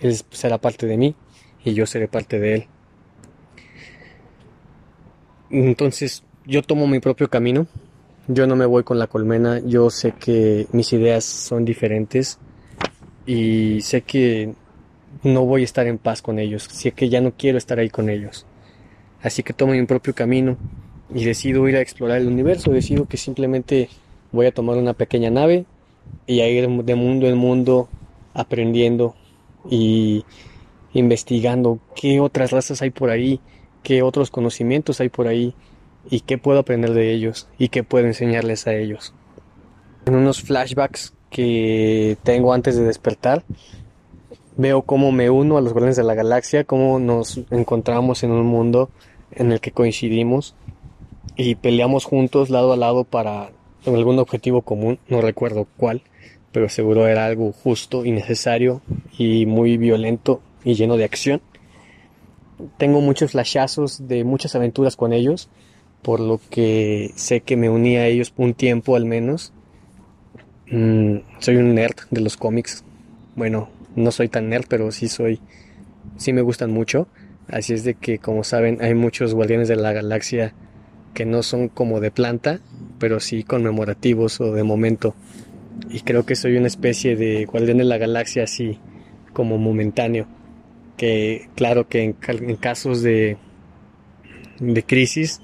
Él 0.00 0.16
será 0.30 0.58
parte 0.58 0.86
de 0.86 0.96
mí 0.96 1.14
y 1.64 1.74
yo 1.74 1.86
seré 1.86 2.08
parte 2.08 2.38
de 2.38 2.54
él. 2.54 2.66
Entonces 5.52 6.24
yo 6.46 6.62
tomo 6.62 6.86
mi 6.86 6.98
propio 6.98 7.28
camino. 7.28 7.66
Yo 8.26 8.46
no 8.46 8.56
me 8.56 8.66
voy 8.66 8.82
con 8.82 8.98
la 8.98 9.06
colmena. 9.06 9.60
Yo 9.60 9.90
sé 9.90 10.12
que 10.12 10.66
mis 10.72 10.92
ideas 10.92 11.24
son 11.24 11.64
diferentes 11.64 12.38
y 13.26 13.80
sé 13.82 14.00
que 14.02 14.54
no 15.22 15.44
voy 15.44 15.62
a 15.62 15.64
estar 15.64 15.86
en 15.86 15.98
paz 15.98 16.22
con 16.22 16.38
ellos. 16.38 16.64
Sé 16.64 16.92
que 16.92 17.08
ya 17.08 17.20
no 17.20 17.32
quiero 17.36 17.58
estar 17.58 17.78
ahí 17.78 17.90
con 17.90 18.08
ellos. 18.08 18.46
Así 19.22 19.42
que 19.42 19.52
tomo 19.52 19.72
mi 19.72 19.84
propio 19.84 20.14
camino 20.14 20.56
y 21.14 21.24
decido 21.24 21.68
ir 21.68 21.76
a 21.76 21.80
explorar 21.80 22.20
el 22.20 22.28
universo. 22.28 22.72
Decido 22.72 23.06
que 23.06 23.18
simplemente 23.18 23.90
voy 24.32 24.46
a 24.46 24.52
tomar 24.52 24.78
una 24.78 24.94
pequeña 24.94 25.30
nave 25.30 25.66
y 26.26 26.40
a 26.40 26.48
ir 26.48 26.66
de 26.66 26.94
mundo 26.94 27.28
en 27.28 27.36
mundo 27.36 27.88
aprendiendo 28.34 29.14
y 29.70 30.24
investigando 30.94 31.78
qué 31.94 32.20
otras 32.20 32.50
razas 32.50 32.82
hay 32.82 32.90
por 32.90 33.10
ahí, 33.10 33.40
qué 33.82 34.02
otros 34.02 34.30
conocimientos 34.30 35.00
hay 35.00 35.08
por 35.08 35.26
ahí 35.26 35.54
y 36.10 36.20
qué 36.20 36.38
puedo 36.38 36.60
aprender 36.60 36.92
de 36.92 37.12
ellos 37.12 37.48
y 37.58 37.68
qué 37.68 37.82
puedo 37.84 38.06
enseñarles 38.06 38.66
a 38.66 38.74
ellos. 38.74 39.14
En 40.06 40.14
unos 40.14 40.42
flashbacks 40.42 41.14
que 41.30 42.16
tengo 42.22 42.52
antes 42.52 42.76
de 42.76 42.84
despertar, 42.84 43.44
veo 44.56 44.82
cómo 44.82 45.12
me 45.12 45.30
uno 45.30 45.56
a 45.56 45.60
los 45.60 45.72
Guardianes 45.72 45.96
de 45.96 46.04
la 46.04 46.14
Galaxia, 46.14 46.64
cómo 46.64 46.98
nos 46.98 47.40
encontramos 47.50 48.22
en 48.22 48.32
un 48.32 48.46
mundo 48.46 48.90
en 49.30 49.52
el 49.52 49.60
que 49.60 49.72
coincidimos 49.72 50.54
y 51.36 51.54
peleamos 51.54 52.04
juntos 52.04 52.50
lado 52.50 52.72
a 52.72 52.76
lado 52.76 53.04
para 53.04 53.50
algún 53.86 54.18
objetivo 54.18 54.62
común, 54.62 54.98
no 55.08 55.20
recuerdo 55.20 55.66
cuál, 55.76 56.02
pero 56.52 56.68
seguro 56.68 57.06
era 57.08 57.24
algo 57.24 57.52
justo 57.52 58.04
y 58.04 58.12
necesario 58.12 58.82
y 59.16 59.46
muy 59.46 59.76
violento 59.78 60.40
y 60.64 60.74
lleno 60.74 60.96
de 60.96 61.04
acción. 61.04 61.40
Tengo 62.76 63.00
muchos 63.00 63.32
flashazos 63.32 64.06
de 64.06 64.24
muchas 64.24 64.54
aventuras 64.54 64.96
con 64.96 65.12
ellos, 65.12 65.48
por 66.02 66.20
lo 66.20 66.40
que 66.50 67.12
sé 67.16 67.40
que 67.40 67.56
me 67.56 67.70
uní 67.70 67.96
a 67.96 68.06
ellos 68.06 68.32
un 68.36 68.54
tiempo 68.54 68.96
al 68.96 69.04
menos. 69.04 69.52
Mm, 70.70 71.18
soy 71.38 71.56
un 71.56 71.74
nerd 71.74 71.96
de 72.10 72.20
los 72.20 72.36
cómics. 72.36 72.84
Bueno, 73.36 73.68
no 73.96 74.10
soy 74.10 74.28
tan 74.28 74.48
nerd, 74.48 74.66
pero 74.68 74.90
sí 74.92 75.08
soy, 75.08 75.40
sí 76.16 76.32
me 76.32 76.42
gustan 76.42 76.70
mucho. 76.70 77.08
Así 77.48 77.74
es 77.74 77.84
de 77.84 77.94
que, 77.94 78.18
como 78.18 78.44
saben, 78.44 78.78
hay 78.82 78.94
muchos 78.94 79.34
guardianes 79.34 79.68
de 79.68 79.76
la 79.76 79.92
galaxia 79.92 80.54
que 81.14 81.26
no 81.26 81.42
son 81.42 81.68
como 81.68 82.00
de 82.00 82.10
planta, 82.10 82.60
pero 82.98 83.20
sí 83.20 83.42
conmemorativos 83.42 84.40
o 84.40 84.52
de 84.52 84.62
momento. 84.62 85.14
Y 85.90 86.00
creo 86.00 86.24
que 86.24 86.36
soy 86.36 86.56
una 86.56 86.68
especie 86.68 87.16
de 87.16 87.44
guardián 87.44 87.78
de 87.78 87.84
la 87.84 87.98
galaxia 87.98 88.44
así 88.44 88.78
como 89.32 89.58
momentáneo 89.58 90.26
que 91.02 91.48
claro 91.56 91.88
que 91.88 92.04
en, 92.04 92.54
casos 92.54 93.02
de, 93.02 93.36
de 94.60 94.84
crisis 94.84 95.40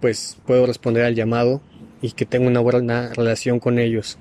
pues 0.00 0.38
puedo 0.44 0.66
responder 0.66 1.04
al 1.04 1.14
llamado 1.14 1.62
y 2.02 2.10
que 2.10 2.26
tengo 2.26 2.48
una 2.48 2.58
buena 2.58 3.14
relación 3.14 3.60
con 3.60 3.78
ellos. 3.78 4.18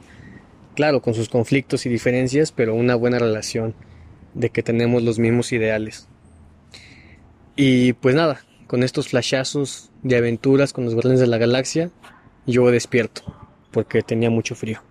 Claro, 0.76 1.02
con 1.02 1.16
sus 1.16 1.30
conflictos 1.30 1.88
y 1.88 1.90
diferencias, 1.90 2.52
pero 2.52 2.76
una 2.76 2.94
buena 2.94 3.18
relación 3.18 3.74
de 4.36 4.52
que 4.52 4.62
tenemos 4.62 5.02
los 5.02 5.18
mismos 5.18 5.52
ideales. 5.52 6.08
Y 7.56 7.94
pues 7.94 8.14
nada, 8.14 8.42
con 8.68 8.84
estos 8.84 9.08
flashazos 9.08 9.90
de 10.04 10.18
aventuras 10.18 10.74
con 10.74 10.86
los 10.86 10.94
guardianes 10.94 11.22
de 11.22 11.26
la 11.26 11.40
galaxia, 11.40 11.90
yo 12.46 12.70
despierto, 12.70 13.24
porque 13.72 14.04
tenía 14.04 14.30
mucho 14.30 14.54
frío. 14.54 14.84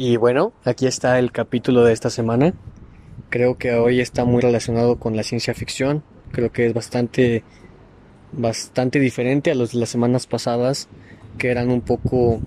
Y 0.00 0.16
bueno, 0.16 0.52
aquí 0.64 0.86
está 0.86 1.18
el 1.18 1.32
capítulo 1.32 1.82
de 1.82 1.92
esta 1.92 2.08
semana. 2.08 2.54
Creo 3.30 3.58
que 3.58 3.74
hoy 3.74 4.00
está 4.00 4.24
muy 4.24 4.40
relacionado 4.40 5.00
con 5.00 5.16
la 5.16 5.24
ciencia 5.24 5.54
ficción. 5.54 6.04
Creo 6.30 6.52
que 6.52 6.66
es 6.66 6.72
bastante 6.72 7.42
bastante 8.30 9.00
diferente 9.00 9.50
a 9.50 9.56
los 9.56 9.72
de 9.72 9.80
las 9.80 9.88
semanas 9.88 10.28
pasadas 10.28 10.88
que 11.36 11.50
eran 11.50 11.68
un 11.68 11.80
poco 11.80 12.40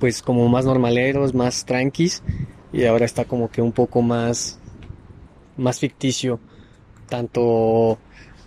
pues 0.00 0.20
como 0.20 0.48
más 0.48 0.64
normaleros, 0.64 1.32
más 1.32 1.64
tranquis 1.64 2.24
y 2.72 2.86
ahora 2.86 3.04
está 3.04 3.24
como 3.24 3.48
que 3.48 3.62
un 3.62 3.70
poco 3.70 4.02
más 4.02 4.58
más 5.56 5.78
ficticio, 5.78 6.40
tanto 7.08 8.00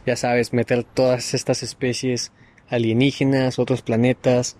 ya 0.06 0.18
sabes, 0.18 0.52
meter 0.52 0.84
todas 0.84 1.34
estas 1.34 1.64
especies 1.64 2.34
alienígenas, 2.68 3.58
otros 3.58 3.82
planetas, 3.84 4.58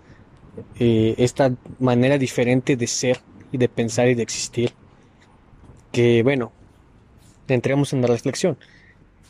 eh, 0.78 1.14
esta 1.18 1.52
manera 1.78 2.18
diferente 2.18 2.76
de 2.76 2.86
ser 2.86 3.20
y 3.52 3.58
de 3.58 3.68
pensar 3.68 4.08
y 4.08 4.14
de 4.14 4.22
existir. 4.22 4.72
Que 5.92 6.22
bueno, 6.22 6.52
entremos 7.48 7.92
en 7.92 8.02
la 8.02 8.08
reflexión. 8.08 8.58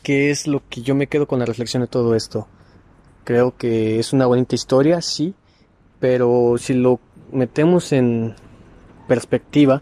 ¿Qué 0.03 0.29
es 0.31 0.47
lo 0.47 0.61
que 0.69 0.81
yo 0.81 0.95
me 0.95 1.07
quedo 1.07 1.27
con 1.27 1.39
la 1.39 1.45
reflexión 1.45 1.81
de 1.81 1.87
todo 1.87 2.15
esto? 2.15 2.47
Creo 3.23 3.57
que 3.57 3.99
es 3.99 4.13
una 4.13 4.25
bonita 4.25 4.55
historia, 4.55 5.01
sí, 5.01 5.33
pero 5.99 6.55
si 6.57 6.73
lo 6.73 6.99
metemos 7.31 7.91
en 7.91 8.35
perspectiva, 9.07 9.81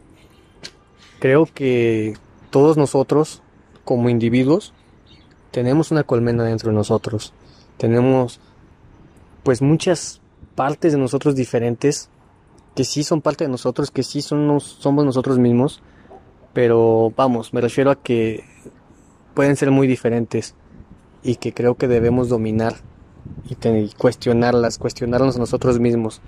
creo 1.19 1.45
que 1.45 2.15
todos 2.49 2.77
nosotros, 2.77 3.43
como 3.83 4.09
individuos, 4.09 4.73
tenemos 5.51 5.91
una 5.91 6.03
colmena 6.03 6.43
dentro 6.43 6.71
de 6.71 6.75
nosotros. 6.75 7.33
Tenemos 7.77 8.39
pues 9.43 9.61
muchas 9.61 10.21
partes 10.55 10.93
de 10.93 10.97
nosotros 10.97 11.35
diferentes, 11.35 12.09
que 12.75 12.83
sí 12.83 13.03
son 13.03 13.21
parte 13.21 13.43
de 13.45 13.49
nosotros, 13.49 13.91
que 13.91 14.03
sí 14.03 14.21
somos 14.21 14.79
nosotros 14.83 15.37
mismos, 15.37 15.81
pero 16.53 17.11
vamos, 17.15 17.53
me 17.53 17.61
refiero 17.61 17.91
a 17.91 17.95
que 17.95 18.43
pueden 19.33 19.55
ser 19.55 19.71
muy 19.71 19.87
diferentes 19.87 20.55
y 21.23 21.35
que 21.35 21.53
creo 21.53 21.75
que 21.75 21.87
debemos 21.87 22.29
dominar 22.29 22.75
y, 23.49 23.55
cuestionarlas, 23.97 24.77
cuestionarnos 24.77 25.37
nosotros 25.37 25.79
mismos, 25.79 26.21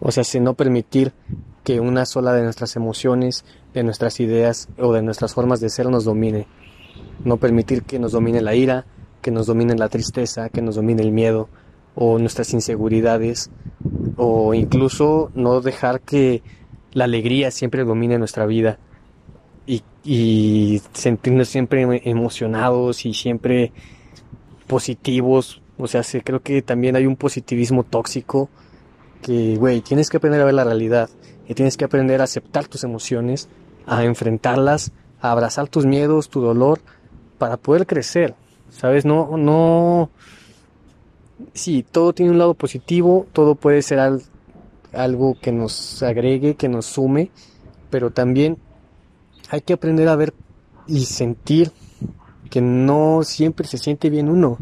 o 0.00 0.10
sea, 0.10 0.24
sin 0.24 0.44
no 0.44 0.54
permitir 0.54 1.12
que 1.64 1.80
una 1.80 2.04
sola 2.04 2.32
de 2.34 2.42
nuestras 2.42 2.76
emociones, 2.76 3.44
de 3.72 3.82
nuestras 3.82 4.20
ideas 4.20 4.68
o 4.78 4.92
de 4.92 5.02
nuestras 5.02 5.34
formas 5.34 5.60
de 5.60 5.70
ser 5.70 5.88
nos 5.88 6.04
domine. 6.04 6.46
No 7.24 7.38
permitir 7.38 7.82
que 7.82 7.98
nos 7.98 8.12
domine 8.12 8.42
la 8.42 8.54
ira, 8.54 8.86
que 9.22 9.30
nos 9.30 9.46
domine 9.46 9.74
la 9.74 9.88
tristeza, 9.88 10.50
que 10.50 10.60
nos 10.60 10.74
domine 10.74 11.02
el 11.02 11.10
miedo, 11.10 11.48
o 11.94 12.18
nuestras 12.18 12.52
inseguridades 12.52 13.50
o 14.16 14.54
incluso 14.54 15.30
no 15.34 15.60
dejar 15.60 16.00
que 16.00 16.42
la 16.92 17.04
alegría 17.04 17.50
siempre 17.50 17.84
domine 17.84 18.18
nuestra 18.18 18.46
vida 18.46 18.78
y, 19.66 19.82
y 20.04 20.80
sentirnos 20.92 21.48
siempre 21.48 22.02
emocionados 22.04 23.04
y 23.06 23.14
siempre 23.14 23.72
positivos. 24.66 25.60
O 25.76 25.86
sea, 25.86 26.02
creo 26.22 26.40
que 26.40 26.62
también 26.62 26.96
hay 26.96 27.06
un 27.06 27.16
positivismo 27.16 27.82
tóxico 27.84 28.48
que, 29.22 29.56
güey, 29.56 29.80
tienes 29.80 30.10
que 30.10 30.18
aprender 30.18 30.40
a 30.40 30.44
ver 30.44 30.54
la 30.54 30.64
realidad 30.64 31.08
y 31.48 31.54
tienes 31.54 31.76
que 31.76 31.84
aprender 31.84 32.20
a 32.20 32.24
aceptar 32.24 32.68
tus 32.68 32.84
emociones, 32.84 33.48
a 33.86 34.04
enfrentarlas, 34.04 34.92
a 35.20 35.32
abrazar 35.32 35.68
tus 35.68 35.86
miedos, 35.86 36.28
tu 36.28 36.40
dolor, 36.40 36.80
para 37.38 37.56
poder 37.56 37.86
crecer. 37.86 38.34
¿Sabes? 38.70 39.04
No, 39.04 39.36
no, 39.36 40.10
sí, 41.52 41.84
todo 41.90 42.12
tiene 42.12 42.32
un 42.32 42.38
lado 42.38 42.54
positivo, 42.54 43.26
todo 43.32 43.54
puede 43.54 43.82
ser 43.82 44.00
algo 44.92 45.36
que 45.40 45.52
nos 45.52 46.02
agregue, 46.02 46.54
que 46.54 46.68
nos 46.68 46.86
sume, 46.86 47.30
pero 47.90 48.10
también 48.10 48.58
hay 49.50 49.60
que 49.60 49.72
aprender 49.72 50.08
a 50.08 50.16
ver 50.16 50.34
y 50.86 51.04
sentir 51.06 51.72
que 52.50 52.60
no 52.60 53.22
siempre 53.24 53.66
se 53.66 53.78
siente 53.78 54.10
bien 54.10 54.28
uno 54.28 54.58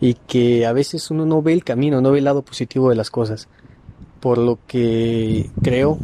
y 0.00 0.14
que 0.14 0.66
a 0.66 0.72
veces 0.72 1.10
uno 1.10 1.26
no 1.26 1.42
ve 1.42 1.52
el 1.52 1.64
camino, 1.64 2.00
no 2.00 2.10
ve 2.10 2.18
el 2.18 2.24
lado 2.24 2.42
positivo 2.42 2.90
de 2.90 2.96
las 2.96 3.10
cosas. 3.10 3.48
Por 4.20 4.38
lo 4.38 4.58
que 4.66 5.50
creo 5.62 5.98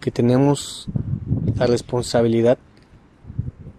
que 0.00 0.10
tenemos 0.10 0.86
la 1.56 1.66
responsabilidad, 1.66 2.58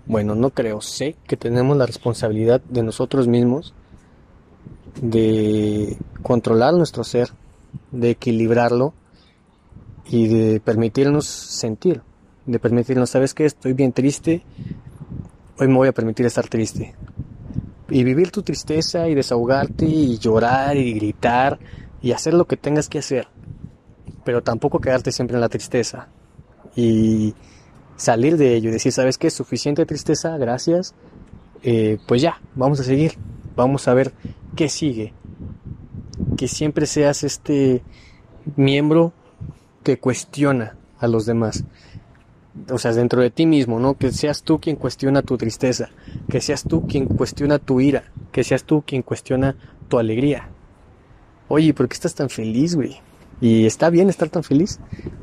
bueno, 0.06 0.36
no 0.36 0.49
creo, 0.51 0.82
sé 0.82 1.15
que 1.28 1.38
tenemos 1.38 1.75
la 1.78 1.86
responsabilidad 1.86 2.62
de 2.69 2.84
nosotros 2.84 3.28
mismos 3.28 3.73
de 5.01 5.97
controlar 6.23 6.73
nuestro 6.73 7.03
ser, 7.03 7.29
de 7.91 8.12
equilibrarlo 8.12 8.93
y 10.05 10.27
de 10.27 10.60
permitirnos 10.60 11.25
sentir, 11.25 12.01
de 12.45 12.60
permitirnos, 12.60 13.10
¿sabes 13.10 13.34
qué? 13.34 13.45
Estoy 13.45 13.73
bien 13.73 13.91
triste, 13.91 14.43
hoy 15.60 15.67
me 15.67 15.75
voy 15.75 15.88
a 15.88 15.93
permitir 15.93 16.25
estar 16.25 16.47
triste. 16.47 16.95
Y 17.89 18.03
vivir 18.03 18.31
tu 18.31 18.41
tristeza 18.41 19.08
y 19.08 19.15
desahogarte 19.15 19.86
y 19.86 20.17
llorar 20.17 20.75
y 20.77 20.93
gritar 20.93 21.60
y 22.01 22.12
hacer 22.12 22.34
lo 22.34 22.45
que 22.45 22.58
tengas 22.58 22.89
que 22.89 22.99
hacer. 22.99 23.27
Pero 24.23 24.41
tampoco 24.41 24.79
quedarte 24.79 25.12
siempre 25.12 25.36
en 25.36 25.41
la 25.41 25.49
tristeza. 25.49 26.08
Y 26.75 27.36
salir 27.95 28.38
de 28.38 28.55
ello 28.55 28.69
y 28.69 28.73
decir, 28.73 28.91
¿sabes 28.91 29.17
qué? 29.17 29.29
Suficiente 29.29 29.86
tristeza, 29.86 30.36
gracias. 30.38 30.95
Eh, 31.62 31.99
pues 32.08 32.21
ya, 32.21 32.41
vamos 32.55 32.79
a 32.79 32.84
seguir. 32.84 33.17
Vamos 33.56 33.88
a 33.88 33.94
ver 33.94 34.13
qué 34.56 34.70
sigue. 34.70 35.13
Que 36.38 36.48
siempre 36.48 36.86
seas 36.86 37.24
este 37.24 37.82
miembro 38.56 39.13
que 39.84 39.98
cuestiona 39.98 40.76
a 41.00 41.08
los 41.08 41.26
demás. 41.26 41.63
O 42.70 42.78
sea, 42.78 42.94
dentro 42.94 43.22
de 43.22 43.30
ti 43.30 43.46
mismo, 43.46 43.80
¿no? 43.80 43.96
Que 43.96 44.12
seas 44.12 44.44
tú 44.44 44.60
quien 44.60 44.78
cuestiona 44.78 45.22
tu 45.22 45.38
tristeza, 45.38 45.89
que 46.30 46.39
seas 46.41 46.63
tú 46.63 46.88
quien 46.88 47.06
cuestiona 47.06 47.60
tu 47.60 47.82
ira, 47.82 48.12
que 48.32 48.44
seas 48.44 48.63
tú 48.63 48.84
quien 48.86 49.02
cuestiona 49.02 49.56
tu 49.88 50.00
alegría. 50.00 50.50
Oye, 51.48 51.74
¿por 51.74 51.88
qué 51.88 51.94
estás 51.94 52.15
tan 52.15 52.30
feliz, 52.30 52.76
güey? 52.76 52.98
Y 53.41 53.65
está 53.65 53.89
bien 53.89 54.10
estar 54.10 54.30
tan 54.30 54.44
feliz. 54.44 54.80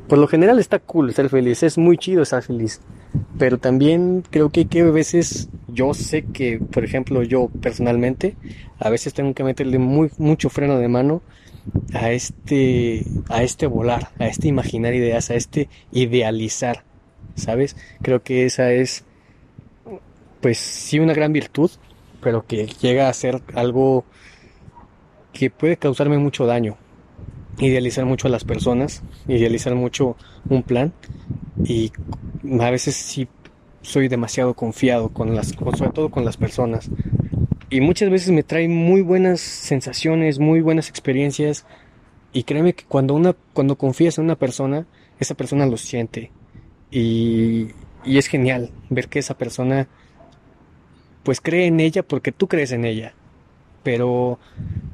Por 0.07 0.19
lo 0.19 0.27
general 0.27 0.59
está 0.59 0.79
cool 0.79 1.09
estar 1.09 1.27
feliz, 1.29 1.63
es 1.63 1.77
muy 1.77 1.97
chido 1.97 2.21
estar 2.21 2.43
feliz. 2.43 2.79
Pero 3.37 3.57
también 3.57 4.23
creo 4.29 4.49
que, 4.49 4.65
que 4.65 4.81
a 4.81 4.91
veces 4.91 5.49
yo 5.67 5.93
sé 5.93 6.23
que, 6.23 6.59
por 6.59 6.83
ejemplo, 6.83 7.23
yo 7.23 7.49
personalmente, 7.61 8.35
a 8.79 8.89
veces 8.89 9.13
tengo 9.13 9.33
que 9.33 9.43
meterle 9.43 9.79
muy, 9.79 10.11
mucho 10.17 10.49
freno 10.49 10.77
de 10.77 10.87
mano 10.87 11.21
a 11.93 12.11
este, 12.11 13.03
a 13.29 13.43
este 13.43 13.67
volar, 13.67 14.09
a 14.19 14.27
este 14.27 14.47
imaginar 14.47 14.93
ideas, 14.93 15.29
a 15.29 15.35
este 15.35 15.69
idealizar, 15.91 16.83
¿sabes? 17.35 17.75
Creo 18.01 18.23
que 18.23 18.45
esa 18.45 18.71
es, 18.71 19.05
pues 20.41 20.57
sí, 20.57 20.99
una 20.99 21.13
gran 21.13 21.33
virtud, 21.33 21.71
pero 22.21 22.45
que 22.45 22.67
llega 22.67 23.09
a 23.09 23.13
ser 23.13 23.41
algo 23.55 24.05
que 25.31 25.49
puede 25.49 25.77
causarme 25.77 26.17
mucho 26.17 26.45
daño 26.45 26.77
idealizar 27.59 28.05
mucho 28.05 28.27
a 28.27 28.31
las 28.31 28.43
personas, 28.43 29.03
idealizar 29.27 29.75
mucho 29.75 30.15
un 30.49 30.63
plan. 30.63 30.93
Y 31.63 31.91
a 32.59 32.69
veces 32.69 32.95
sí 32.95 33.27
soy 33.81 34.07
demasiado 34.07 34.53
confiado 34.53 35.09
con 35.09 35.35
las 35.35 35.49
sobre 35.49 35.91
todo 35.91 36.09
con 36.09 36.25
las 36.25 36.37
personas. 36.37 36.89
Y 37.69 37.81
muchas 37.81 38.09
veces 38.09 38.31
me 38.31 38.43
trae 38.43 38.67
muy 38.67 39.01
buenas 39.01 39.41
sensaciones, 39.41 40.39
muy 40.39 40.61
buenas 40.61 40.89
experiencias. 40.89 41.65
Y 42.31 42.43
créeme 42.43 42.73
que 42.73 42.85
cuando 42.85 43.13
una 43.13 43.35
cuando 43.53 43.77
confías 43.77 44.17
en 44.17 44.25
una 44.25 44.35
persona, 44.35 44.87
esa 45.19 45.35
persona 45.35 45.65
lo 45.65 45.77
siente. 45.77 46.31
Y, 46.91 47.69
y 48.05 48.17
es 48.17 48.27
genial 48.27 48.71
ver 48.89 49.07
que 49.07 49.19
esa 49.19 49.37
persona 49.37 49.87
pues 51.23 51.39
cree 51.39 51.67
en 51.67 51.79
ella 51.79 52.03
porque 52.03 52.31
tú 52.31 52.47
crees 52.47 52.71
en 52.73 52.85
ella, 52.85 53.13
pero 53.81 54.39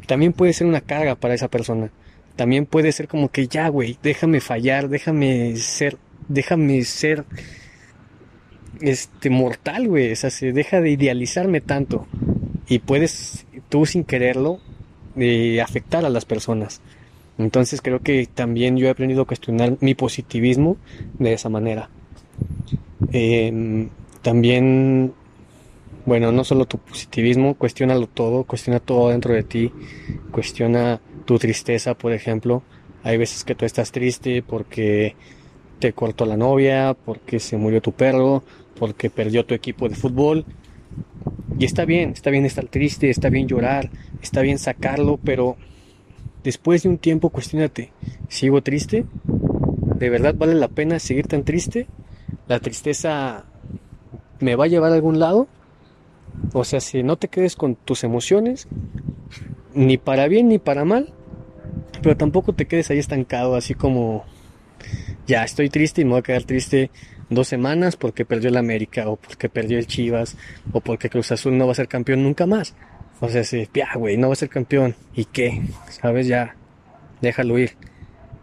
también 0.06 0.32
puede 0.32 0.54
ser 0.54 0.68
una 0.68 0.82
carga 0.82 1.16
para 1.16 1.34
esa 1.34 1.48
persona 1.48 1.92
también 2.40 2.66
puede 2.66 2.94
ser 2.94 3.10
como 3.10 3.30
que 3.30 3.50
ya, 3.50 3.68
güey, 3.68 3.98
déjame 4.02 4.40
fallar, 4.40 4.88
déjame 4.88 5.58
ser, 5.58 5.98
déjame 6.30 6.86
ser 6.86 7.26
este 8.80 9.30
mortal, 9.30 9.90
güey, 9.90 10.14
o 10.14 10.16
sea, 10.16 10.30
se 10.30 10.54
deja 10.54 10.80
de 10.80 10.92
idealizarme 10.92 11.60
tanto 11.60 12.08
y 12.70 12.80
puedes 12.80 13.46
tú 13.68 13.86
sin 13.86 14.06
quererlo 14.06 14.62
eh, 15.18 15.60
afectar 15.60 16.06
a 16.06 16.10
las 16.10 16.24
personas. 16.24 16.80
Entonces 17.38 17.82
creo 17.82 18.00
que 18.00 18.26
también 18.34 18.78
yo 18.78 18.88
he 18.88 18.90
aprendido 18.90 19.24
a 19.24 19.28
cuestionar 19.28 19.76
mi 19.82 19.94
positivismo 19.94 20.78
de 21.18 21.34
esa 21.34 21.50
manera. 21.50 21.90
Em, 23.12 23.90
también, 24.22 25.12
bueno, 26.06 26.32
no 26.32 26.46
solo 26.46 26.64
tu 26.64 26.78
positivismo, 26.78 27.56
cuestionalo 27.56 28.08
todo, 28.08 28.46
cuestiona 28.46 28.80
todo 28.80 29.10
dentro 29.10 29.34
de 29.34 29.44
ti, 29.44 29.74
cuestiona 30.32 31.02
tu 31.30 31.38
tristeza, 31.38 31.94
por 31.94 32.12
ejemplo. 32.12 32.64
Hay 33.04 33.18
veces 33.18 33.44
que 33.44 33.54
tú 33.54 33.64
estás 33.64 33.92
triste 33.92 34.42
porque 34.42 35.16
te 35.78 35.94
cortó 35.94 36.26
la 36.26 36.38
novia, 36.38 36.98
porque 37.06 37.40
se 37.40 37.56
murió 37.56 37.84
tu 37.84 37.92
perro, 37.92 38.42
porque 38.80 39.12
perdió 39.12 39.46
tu 39.46 39.54
equipo 39.54 39.88
de 39.88 39.94
fútbol. 39.94 40.44
Y 41.60 41.66
está 41.66 41.86
bien, 41.86 42.14
está 42.14 42.32
bien 42.32 42.48
estar 42.48 42.66
triste, 42.66 43.12
está 43.12 43.30
bien 43.30 43.48
llorar, 43.48 43.92
está 44.24 44.42
bien 44.42 44.58
sacarlo, 44.58 45.20
pero 45.24 45.56
después 46.44 46.82
de 46.82 46.90
un 46.90 46.98
tiempo 46.98 47.30
cuestionate, 47.30 47.92
¿sigo 48.28 48.64
triste? 48.64 49.06
¿De 50.00 50.10
verdad 50.10 50.34
vale 50.36 50.56
la 50.56 50.68
pena 50.68 50.98
seguir 50.98 51.28
tan 51.28 51.44
triste? 51.44 51.86
¿La 52.48 52.60
tristeza 52.60 53.46
me 54.40 54.56
va 54.56 54.64
a 54.64 54.68
llevar 54.68 54.94
a 54.94 54.96
algún 54.96 55.20
lado? 55.20 55.48
O 56.54 56.64
sea, 56.64 56.80
si 56.80 57.04
no 57.04 57.18
te 57.18 57.28
quedes 57.28 57.56
con 57.56 57.76
tus 57.76 58.04
emociones, 58.04 58.68
ni 59.76 60.00
para 60.00 60.28
bien 60.28 60.48
ni 60.48 60.58
para 60.58 60.86
mal, 60.86 61.14
pero 62.02 62.18
tampoco 62.18 62.54
te 62.54 62.66
quedes 62.66 62.90
ahí 62.90 63.00
estancado, 63.00 63.56
así 63.56 63.74
como 63.74 64.26
ya 65.28 65.44
estoy 65.44 65.70
triste 65.70 66.02
y 66.02 66.06
me 66.06 66.12
voy 66.12 66.20
a 66.20 66.24
quedar 66.24 66.44
triste 66.44 66.92
dos 67.30 67.48
semanas 67.48 67.96
porque 67.96 68.26
perdió 68.26 68.50
el 68.50 68.58
América 68.58 69.08
o 69.08 69.16
porque 69.16 69.50
perdió 69.50 69.78
el 69.78 69.88
Chivas 69.88 70.36
o 70.72 70.82
porque 70.82 71.10
Cruz 71.10 71.32
Azul 71.32 71.58
no 71.58 71.66
va 71.66 71.74
a 71.74 71.76
ser 71.76 71.88
campeón 71.88 72.24
nunca 72.24 72.46
más. 72.46 72.74
O 73.22 73.30
sea, 73.30 73.44
sí, 73.44 73.68
ya, 73.74 73.90
güey, 73.96 74.18
no 74.18 74.28
va 74.28 74.34
a 74.34 74.38
ser 74.38 74.50
campeón. 74.50 74.96
¿Y 75.14 75.26
qué? 75.26 75.62
¿Sabes? 75.90 76.28
Ya, 76.28 76.56
déjalo 77.22 77.60
ir. 77.60 77.72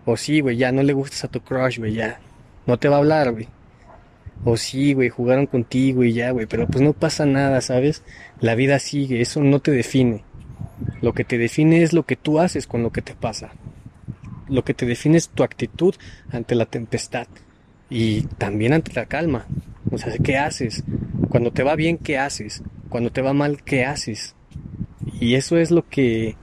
O 0.04 0.16
sí, 0.16 0.40
güey, 0.40 0.56
ya 0.56 0.70
no 0.70 0.82
le 0.82 0.92
gustas 0.92 1.24
a 1.24 1.28
tu 1.28 1.40
crush, 1.40 1.78
güey, 1.78 1.94
ya. 1.94 2.20
No 2.66 2.78
te 2.78 2.88
va 2.88 2.96
a 2.96 2.98
hablar, 2.98 3.32
güey. 3.32 3.48
O 4.44 4.56
sí, 4.56 4.92
güey, 4.92 5.08
jugaron 5.08 5.46
contigo 5.46 6.04
y 6.04 6.12
ya, 6.12 6.30
güey, 6.30 6.46
pero 6.46 6.66
pues 6.66 6.82
no 6.82 6.92
pasa 6.92 7.24
nada, 7.24 7.60
¿sabes? 7.62 8.04
La 8.38 8.54
vida 8.54 8.78
sigue, 8.78 9.20
eso 9.20 9.42
no 9.42 9.60
te 9.60 9.70
define. 9.70 10.22
Lo 11.02 11.12
que 11.12 11.24
te 11.24 11.38
define 11.38 11.82
es 11.82 11.92
lo 11.92 12.04
que 12.04 12.16
tú 12.16 12.40
haces 12.40 12.66
con 12.66 12.82
lo 12.82 12.90
que 12.90 13.02
te 13.02 13.14
pasa. 13.14 13.52
Lo 14.48 14.64
que 14.64 14.74
te 14.74 14.86
define 14.86 15.18
es 15.18 15.28
tu 15.28 15.42
actitud 15.42 15.94
ante 16.30 16.54
la 16.54 16.66
tempestad 16.66 17.26
y 17.90 18.22
también 18.38 18.72
ante 18.72 18.92
la 18.92 19.06
calma. 19.06 19.46
O 19.90 19.98
sea, 19.98 20.12
¿qué 20.18 20.38
haces? 20.38 20.84
Cuando 21.28 21.52
te 21.52 21.62
va 21.62 21.76
bien, 21.76 21.98
¿qué 21.98 22.18
haces? 22.18 22.62
Cuando 22.88 23.10
te 23.10 23.22
va 23.22 23.32
mal, 23.32 23.62
¿qué 23.62 23.84
haces? 23.84 24.34
Y 25.20 25.34
eso 25.34 25.56
es 25.56 25.70
lo 25.70 25.88
que 25.88 26.36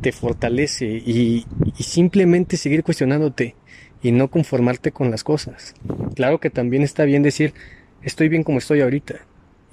te 0.00 0.12
fortalece 0.12 0.86
y, 0.86 1.46
y 1.78 1.82
simplemente 1.82 2.56
seguir 2.56 2.82
cuestionándote 2.82 3.54
y 4.02 4.12
no 4.12 4.28
conformarte 4.28 4.92
con 4.92 5.10
las 5.10 5.24
cosas. 5.24 5.74
Claro 6.14 6.40
que 6.40 6.50
también 6.50 6.82
está 6.82 7.04
bien 7.04 7.22
decir, 7.22 7.54
estoy 8.02 8.28
bien 8.28 8.44
como 8.44 8.58
estoy 8.58 8.80
ahorita 8.80 9.16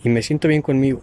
y 0.03 0.09
me 0.09 0.21
siento 0.21 0.47
bien 0.47 0.61
conmigo 0.61 1.01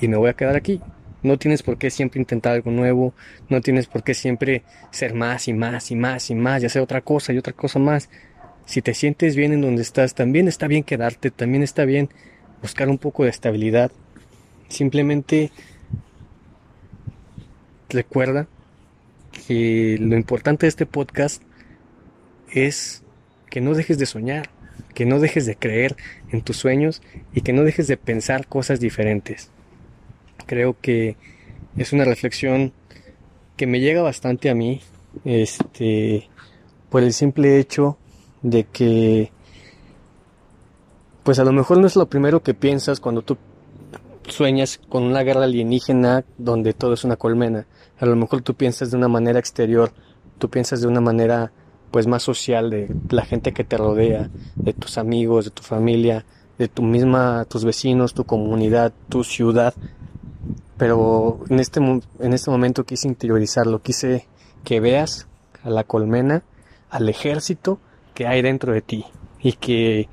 y 0.00 0.08
me 0.08 0.16
voy 0.16 0.30
a 0.30 0.34
quedar 0.34 0.56
aquí. 0.56 0.80
No 1.24 1.38
tienes 1.38 1.62
por 1.62 1.78
qué 1.78 1.90
siempre 1.90 2.20
intentar 2.20 2.52
algo 2.52 2.70
nuevo, 2.70 3.14
no 3.48 3.62
tienes 3.62 3.86
por 3.86 4.04
qué 4.04 4.12
siempre 4.12 4.62
ser 4.90 5.14
más 5.14 5.48
y 5.48 5.54
más 5.54 5.90
y 5.90 5.96
más 5.96 6.30
y 6.30 6.34
más 6.34 6.62
y 6.62 6.66
hacer 6.66 6.82
otra 6.82 7.00
cosa 7.00 7.32
y 7.32 7.38
otra 7.38 7.54
cosa 7.54 7.78
más. 7.78 8.10
Si 8.66 8.82
te 8.82 8.92
sientes 8.92 9.34
bien 9.34 9.52
en 9.54 9.62
donde 9.62 9.80
estás, 9.80 10.14
también 10.14 10.48
está 10.48 10.68
bien 10.68 10.84
quedarte, 10.84 11.30
también 11.30 11.62
está 11.62 11.86
bien 11.86 12.10
buscar 12.60 12.90
un 12.90 12.98
poco 12.98 13.24
de 13.24 13.30
estabilidad. 13.30 13.90
Simplemente 14.68 15.50
recuerda 17.88 18.46
que 19.46 19.96
lo 19.98 20.16
importante 20.16 20.66
de 20.66 20.68
este 20.68 20.84
podcast 20.84 21.42
es 22.52 23.02
que 23.48 23.62
no 23.62 23.72
dejes 23.72 23.96
de 23.96 24.04
soñar, 24.04 24.50
que 24.94 25.06
no 25.06 25.20
dejes 25.20 25.46
de 25.46 25.56
creer 25.56 25.96
en 26.30 26.42
tus 26.42 26.58
sueños 26.58 27.00
y 27.32 27.40
que 27.40 27.54
no 27.54 27.62
dejes 27.62 27.86
de 27.86 27.96
pensar 27.96 28.46
cosas 28.46 28.78
diferentes. 28.78 29.53
Creo 30.46 30.76
que 30.80 31.16
es 31.76 31.92
una 31.92 32.04
reflexión 32.04 32.72
que 33.56 33.66
me 33.66 33.80
llega 33.80 34.02
bastante 34.02 34.50
a 34.50 34.54
mí, 34.54 34.80
este, 35.24 36.28
por 36.90 37.02
el 37.02 37.12
simple 37.12 37.58
hecho 37.58 37.98
de 38.42 38.64
que, 38.64 39.32
pues 41.22 41.38
a 41.38 41.44
lo 41.44 41.52
mejor 41.52 41.78
no 41.78 41.86
es 41.86 41.96
lo 41.96 42.06
primero 42.06 42.42
que 42.42 42.54
piensas 42.54 43.00
cuando 43.00 43.22
tú 43.22 43.38
sueñas 44.28 44.80
con 44.88 45.02
una 45.02 45.22
guerra 45.22 45.44
alienígena 45.44 46.24
donde 46.38 46.72
todo 46.72 46.94
es 46.94 47.04
una 47.04 47.16
colmena. 47.16 47.66
A 47.98 48.06
lo 48.06 48.16
mejor 48.16 48.42
tú 48.42 48.54
piensas 48.54 48.90
de 48.90 48.96
una 48.96 49.08
manera 49.08 49.38
exterior, 49.38 49.92
tú 50.38 50.50
piensas 50.50 50.80
de 50.80 50.88
una 50.88 51.00
manera 51.00 51.52
pues 51.90 52.06
más 52.06 52.22
social 52.22 52.70
de 52.70 52.88
la 53.08 53.24
gente 53.24 53.52
que 53.52 53.62
te 53.62 53.76
rodea, 53.76 54.28
de 54.56 54.72
tus 54.72 54.98
amigos, 54.98 55.44
de 55.44 55.50
tu 55.52 55.62
familia, 55.62 56.24
de 56.58 56.68
tu 56.68 56.82
misma, 56.82 57.44
tus 57.48 57.64
vecinos, 57.64 58.14
tu 58.14 58.24
comunidad, 58.24 58.92
tu 59.08 59.22
ciudad. 59.22 59.74
Pero 60.76 61.40
en 61.48 61.60
este, 61.60 61.80
en 61.80 62.32
este 62.32 62.50
momento 62.50 62.84
quise 62.84 63.08
interiorizarlo, 63.08 63.80
quise 63.80 64.26
que 64.64 64.80
veas 64.80 65.28
a 65.62 65.70
la 65.70 65.84
colmena, 65.84 66.42
al 66.90 67.08
ejército 67.08 67.78
que 68.14 68.26
hay 68.26 68.42
dentro 68.42 68.72
de 68.72 68.82
ti 68.82 69.04
y 69.40 69.52
que 69.52 70.08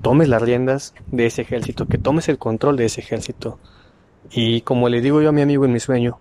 tomes 0.00 0.28
las 0.28 0.42
riendas 0.42 0.94
de 1.06 1.26
ese 1.26 1.42
ejército, 1.42 1.86
que 1.86 1.98
tomes 1.98 2.28
el 2.28 2.38
control 2.38 2.76
de 2.76 2.86
ese 2.86 3.00
ejército. 3.00 3.58
Y 4.30 4.62
como 4.62 4.88
le 4.88 5.00
digo 5.00 5.20
yo 5.20 5.28
a 5.30 5.32
mi 5.32 5.42
amigo 5.42 5.64
en 5.64 5.72
mi 5.72 5.80
sueño, 5.80 6.18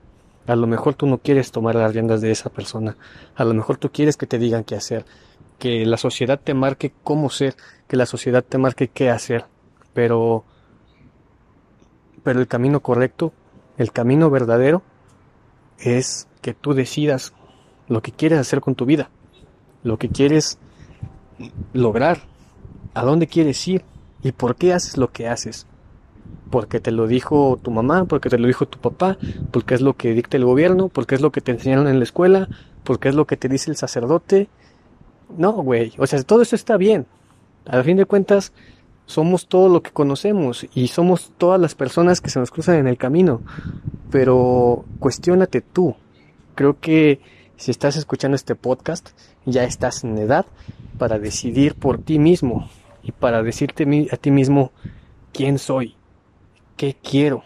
A 0.48 0.56
lo 0.56 0.66
mejor 0.68 0.96
tú 0.96 1.06
no 1.06 1.20
quieres 1.20 1.52
tomar 1.52 1.76
las 1.76 1.94
riendas 1.94 2.20
de 2.20 2.32
esa 2.32 2.50
persona. 2.50 2.98
A 3.36 3.46
lo 3.46 3.54
mejor 3.54 3.78
tú 3.78 3.92
quieres 3.92 4.18
que 4.18 4.26
te 4.26 4.40
digan 4.40 4.64
qué 4.64 4.76
hacer. 4.76 5.06
Que 5.60 5.86
la 5.86 5.98
sociedad 5.98 6.40
te 6.44 6.54
marque 6.54 6.92
cómo 7.04 7.30
ser. 7.30 7.56
Que 7.88 7.96
la 7.96 8.08
sociedad 8.08 8.44
te 8.44 8.58
marque 8.58 8.88
qué 8.88 9.12
hacer. 9.12 9.46
Pero, 9.94 10.44
pero 12.24 12.40
el 12.40 12.48
camino 12.48 12.80
correcto, 12.80 13.34
el 13.82 13.92
camino 13.92 14.30
verdadero, 14.30 14.82
es 15.80 16.28
que 16.42 16.54
tú 16.54 16.74
decidas 16.74 17.34
lo 17.88 18.02
que 18.02 18.12
quieres 18.12 18.40
hacer 18.40 18.62
con 18.62 18.76
tu 18.76 18.86
vida. 18.86 19.10
Lo 19.84 19.98
que 19.98 20.10
quieres 20.10 20.58
lograr. 21.74 22.20
A 22.94 23.04
dónde 23.04 23.28
quieres 23.28 23.68
ir. 23.68 23.84
Y 24.22 24.32
por 24.32 24.56
qué 24.56 24.74
haces 24.74 24.98
lo 24.98 25.12
que 25.12 25.28
haces 25.28 25.66
porque 26.52 26.80
te 26.80 26.92
lo 26.92 27.08
dijo 27.08 27.58
tu 27.64 27.72
mamá, 27.72 28.06
porque 28.06 28.30
te 28.30 28.38
lo 28.38 28.46
dijo 28.46 28.68
tu 28.68 28.78
papá, 28.78 29.18
porque 29.52 29.74
es 29.74 29.82
lo 29.82 29.94
que 29.94 30.14
dicta 30.14 30.38
el 30.38 30.46
gobierno, 30.46 30.90
porque 30.90 31.16
es 31.16 31.22
lo 31.22 31.32
que 31.32 31.42
te 31.42 31.52
enseñaron 31.52 31.88
en 31.88 31.98
la 31.98 32.04
escuela, 32.04 32.50
porque 32.84 33.10
es 33.10 33.16
lo 33.16 33.26
que 33.26 33.38
te 33.38 33.48
dice 33.48 33.72
el 33.72 33.78
sacerdote. 33.78 34.50
No, 35.38 35.54
güey, 35.54 35.94
o 35.98 36.06
sea, 36.06 36.22
todo 36.24 36.42
eso 36.42 36.56
está 36.56 36.78
bien. 36.78 37.08
Al 37.66 37.84
fin 37.84 37.98
de 37.98 38.06
cuentas, 38.06 38.52
somos 39.12 39.48
todo 39.48 39.70
lo 39.70 39.82
que 39.82 39.92
conocemos 39.92 40.66
y 40.74 40.88
somos 40.88 41.32
todas 41.38 41.60
las 41.60 41.76
personas 41.76 42.22
que 42.22 42.30
se 42.30 42.40
nos 42.40 42.52
cruzan 42.52 42.76
en 42.76 42.88
el 42.88 42.98
camino. 42.98 43.42
Pero 44.10 44.86
cuestiónate 45.00 45.62
tú. 45.62 45.96
Creo 46.56 46.80
que 46.80 47.20
si 47.58 47.72
estás 47.72 47.96
escuchando 47.96 48.36
este 48.36 48.56
podcast, 48.56 49.10
ya 49.46 49.64
estás 49.64 50.04
en 50.04 50.18
edad 50.18 50.46
para 50.98 51.20
decidir 51.20 51.76
por 51.76 52.00
ti 52.00 52.20
mismo 52.20 52.70
y 53.04 53.12
para 53.12 53.44
decirte 53.44 54.08
a 54.12 54.18
ti 54.18 54.32
mismo 54.32 54.72
quién 55.32 55.58
soy, 55.60 55.96
¿Qué 56.82 56.96
quiero? 56.96 57.44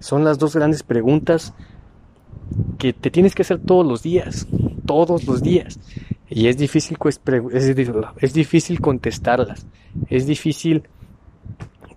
Son 0.00 0.24
las 0.24 0.38
dos 0.38 0.56
grandes 0.56 0.82
preguntas 0.82 1.54
que 2.78 2.92
te 2.92 3.12
tienes 3.12 3.32
que 3.32 3.42
hacer 3.42 3.60
todos 3.60 3.86
los 3.86 4.02
días, 4.02 4.48
todos 4.84 5.24
los 5.24 5.40
días. 5.40 5.78
Y 6.28 6.48
es 6.48 6.56
difícil, 6.56 6.96
es 8.20 8.34
difícil 8.34 8.80
contestarlas, 8.80 9.66
es 10.08 10.26
difícil 10.26 10.82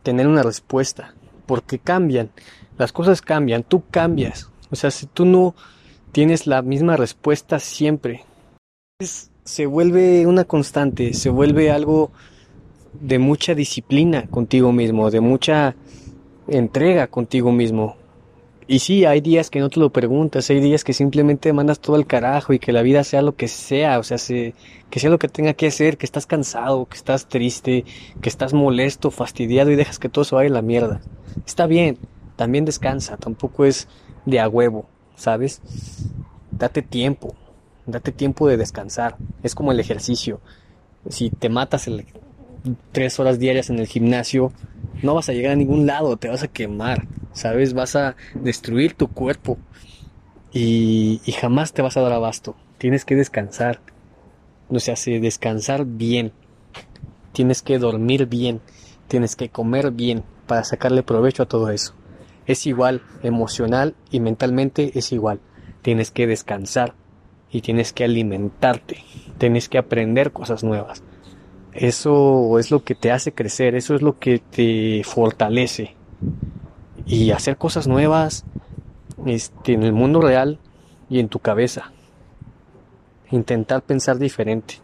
tener 0.04 0.28
una 0.28 0.44
respuesta, 0.44 1.16
porque 1.46 1.80
cambian, 1.80 2.30
las 2.78 2.92
cosas 2.92 3.22
cambian, 3.22 3.64
tú 3.64 3.84
cambias. 3.90 4.52
O 4.72 4.76
sea, 4.76 4.92
si 4.92 5.08
tú 5.08 5.26
no 5.26 5.56
tienes 6.12 6.48
la 6.48 6.62
misma 6.62 6.96
respuesta 6.96 7.60
siempre, 7.60 8.24
se 9.44 9.66
vuelve 9.66 10.28
una 10.28 10.44
constante, 10.46 11.14
se 11.14 11.30
vuelve 11.30 11.72
algo 11.72 12.12
de 12.94 13.18
mucha 13.18 13.56
disciplina 13.56 14.28
contigo 14.28 14.72
mismo, 14.72 15.10
de 15.10 15.22
mucha 15.22 15.76
entrega 16.48 17.08
contigo 17.08 17.52
mismo. 17.52 17.96
Y 18.72 18.78
sí, 18.78 19.04
hay 19.04 19.20
días 19.20 19.50
que 19.50 19.60
no 19.60 19.72
te 19.72 19.80
lo 19.80 19.90
preguntas, 19.90 20.48
hay 20.52 20.60
días 20.60 20.84
que 20.84 20.94
simplemente 20.94 21.52
mandas 21.54 21.80
todo 21.80 21.96
al 21.96 22.06
carajo 22.06 22.54
y 22.54 22.60
que 22.60 22.72
la 22.72 22.84
vida 22.84 23.04
sea 23.04 23.24
lo 23.24 23.36
que 23.36 23.48
sea, 23.48 23.98
o 23.98 24.04
sea, 24.04 24.18
que 24.20 25.00
sea 25.00 25.10
lo 25.10 25.18
que 25.18 25.28
tenga 25.28 25.56
que 25.56 25.72
ser, 25.72 25.98
que 25.98 26.06
estás 26.06 26.28
cansado, 26.28 26.86
que 26.86 26.96
estás 26.96 27.28
triste, 27.28 27.84
que 28.22 28.30
estás 28.30 28.54
molesto, 28.54 29.10
fastidiado 29.10 29.72
y 29.72 29.76
dejas 29.76 29.98
que 29.98 30.08
todo 30.08 30.24
se 30.24 30.36
vaya 30.36 30.52
a 30.52 30.54
la 30.54 30.62
mierda. 30.62 31.02
Está 31.48 31.66
bien, 31.66 31.98
también 32.36 32.64
descansa, 32.64 33.18
tampoco 33.18 33.66
es 33.66 33.88
de 34.28 34.40
a 34.40 34.48
huevo, 34.48 34.86
¿sabes? 35.16 35.64
Date 36.52 36.84
tiempo, 36.84 37.34
date 37.88 38.12
tiempo 38.12 38.48
de 38.48 38.58
descansar, 38.58 39.16
es 39.42 39.56
como 39.56 39.72
el 39.72 39.80
ejercicio. 39.80 40.42
Si 41.10 41.32
te 41.32 41.50
matas 41.50 41.90
tres 42.92 43.20
horas 43.20 43.40
diarias 43.40 43.72
en 43.72 43.80
el 43.80 43.88
gimnasio, 43.88 44.54
no 45.02 45.16
vas 45.16 45.28
a 45.28 45.34
llegar 45.34 45.54
a 45.54 45.56
ningún 45.56 45.88
lado, 45.88 46.18
te 46.18 46.30
vas 46.30 46.44
a 46.44 46.48
quemar, 46.48 47.08
¿sabes? 47.34 47.74
Vas 47.74 47.96
a 47.96 48.16
destruir 48.34 48.94
tu 48.94 49.08
cuerpo 49.08 49.58
y, 50.52 51.22
jamás 51.40 51.74
te 51.74 51.82
vas 51.82 51.98
a 51.98 52.02
dar 52.02 52.14
abasto. 52.14 52.56
Tienes 52.78 53.06
que 53.06 53.16
descansar, 53.16 53.80
no 54.70 54.80
se 54.80 54.92
hace 54.92 55.20
descansar 55.20 55.86
bien, 55.86 56.32
tienes 57.34 57.62
que 57.62 57.78
dormir 57.78 58.26
bien, 58.28 58.62
tienes 59.08 59.36
que 59.36 59.50
comer 59.50 59.92
bien 59.92 60.24
para 60.48 60.64
sacarle 60.64 61.04
provecho 61.04 61.44
a 61.44 61.48
todo 61.48 61.70
eso. 61.70 61.94
Es 62.46 62.66
igual, 62.66 63.02
emocional 63.22 63.96
y 64.10 64.20
mentalmente 64.20 64.98
es 64.98 65.12
igual. 65.12 65.40
Tienes 65.82 66.12
que 66.12 66.26
descansar 66.26 66.96
y 67.52 67.62
tienes 67.62 67.94
que 67.94 68.04
alimentarte, 68.04 69.04
tienes 69.38 69.70
que 69.70 69.78
aprender 69.78 70.32
cosas 70.32 70.64
nuevas. 70.64 71.04
Eso 71.74 72.58
es 72.58 72.72
lo 72.72 72.84
que 72.84 72.96
te 72.96 73.12
hace 73.12 73.34
crecer, 73.34 73.76
eso 73.76 73.94
es 73.94 74.02
lo 74.02 74.18
que 74.18 74.40
te 74.40 75.04
fortalece. 75.04 75.96
Y 77.10 77.32
hacer 77.32 77.58
cosas 77.58 77.88
nuevas 77.88 78.46
este, 79.26 79.74
en 79.74 79.84
el 79.84 79.92
mundo 79.92 80.22
real 80.22 80.60
y 81.10 81.20
en 81.20 81.28
tu 81.28 81.40
cabeza. 81.40 81.92
Intentar 83.32 83.82
pensar 83.82 84.18
diferente. 84.18 84.76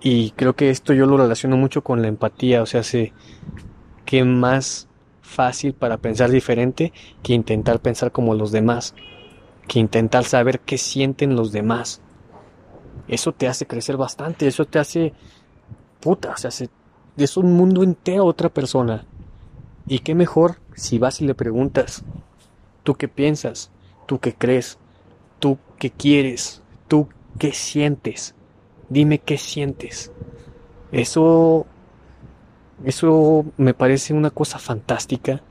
Y 0.00 0.30
creo 0.30 0.54
que 0.54 0.70
esto 0.70 0.92
yo 0.92 1.06
lo 1.06 1.16
relaciono 1.16 1.56
mucho 1.56 1.82
con 1.82 2.02
la 2.02 2.08
empatía, 2.08 2.62
o 2.62 2.66
sea, 2.66 2.82
sé 2.82 3.12
que 4.04 4.24
más 4.24 4.88
fácil 5.20 5.74
para 5.74 5.96
pensar 5.98 6.30
diferente 6.30 6.92
que 7.22 7.32
intentar 7.32 7.80
pensar 7.80 8.10
como 8.10 8.34
los 8.34 8.50
demás, 8.50 8.94
que 9.68 9.78
intentar 9.78 10.24
saber 10.24 10.60
qué 10.60 10.76
sienten 10.76 11.36
los 11.36 11.52
demás. 11.52 12.00
Eso 13.06 13.32
te 13.32 13.46
hace 13.46 13.66
crecer 13.66 13.96
bastante, 13.96 14.46
eso 14.46 14.64
te 14.64 14.78
hace 14.78 15.12
puta, 16.00 16.32
o 16.32 16.36
sea, 16.36 16.50
es 17.16 17.36
un 17.36 17.52
mundo 17.52 17.82
entero 17.82 18.24
otra 18.24 18.48
persona. 18.48 19.06
Y 19.86 20.00
qué 20.00 20.14
mejor 20.14 20.56
si 20.74 20.98
vas 20.98 21.20
y 21.20 21.26
le 21.26 21.34
preguntas, 21.34 22.02
¿tú 22.82 22.94
qué 22.94 23.08
piensas? 23.08 23.70
¿Tú 24.06 24.18
qué 24.18 24.34
crees? 24.34 24.78
¿Tú 25.38 25.58
qué 25.78 25.90
quieres? 25.90 26.62
¿Tú 26.88 27.08
qué 27.38 27.52
sientes? 27.52 28.34
Dime 28.88 29.18
qué 29.18 29.38
sientes. 29.38 30.12
Eso, 30.92 31.66
eso 32.84 33.44
me 33.56 33.74
parece 33.74 34.14
una 34.14 34.30
cosa 34.30 34.58
fantástica. 34.58 35.42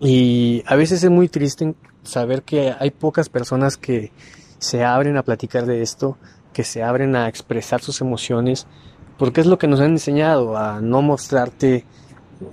Y 0.00 0.64
a 0.66 0.74
veces 0.74 1.02
es 1.04 1.10
muy 1.10 1.28
triste 1.28 1.74
saber 2.02 2.42
que 2.42 2.74
hay 2.78 2.90
pocas 2.90 3.28
personas 3.28 3.76
que 3.76 4.10
se 4.58 4.84
abren 4.84 5.16
a 5.16 5.22
platicar 5.22 5.66
de 5.66 5.82
esto, 5.82 6.18
que 6.52 6.64
se 6.64 6.82
abren 6.82 7.16
a 7.16 7.28
expresar 7.28 7.80
sus 7.80 8.00
emociones, 8.00 8.66
porque 9.18 9.40
es 9.40 9.46
lo 9.46 9.58
que 9.58 9.68
nos 9.68 9.80
han 9.80 9.92
enseñado, 9.92 10.56
a 10.56 10.80
no 10.80 11.02
mostrarte 11.02 11.84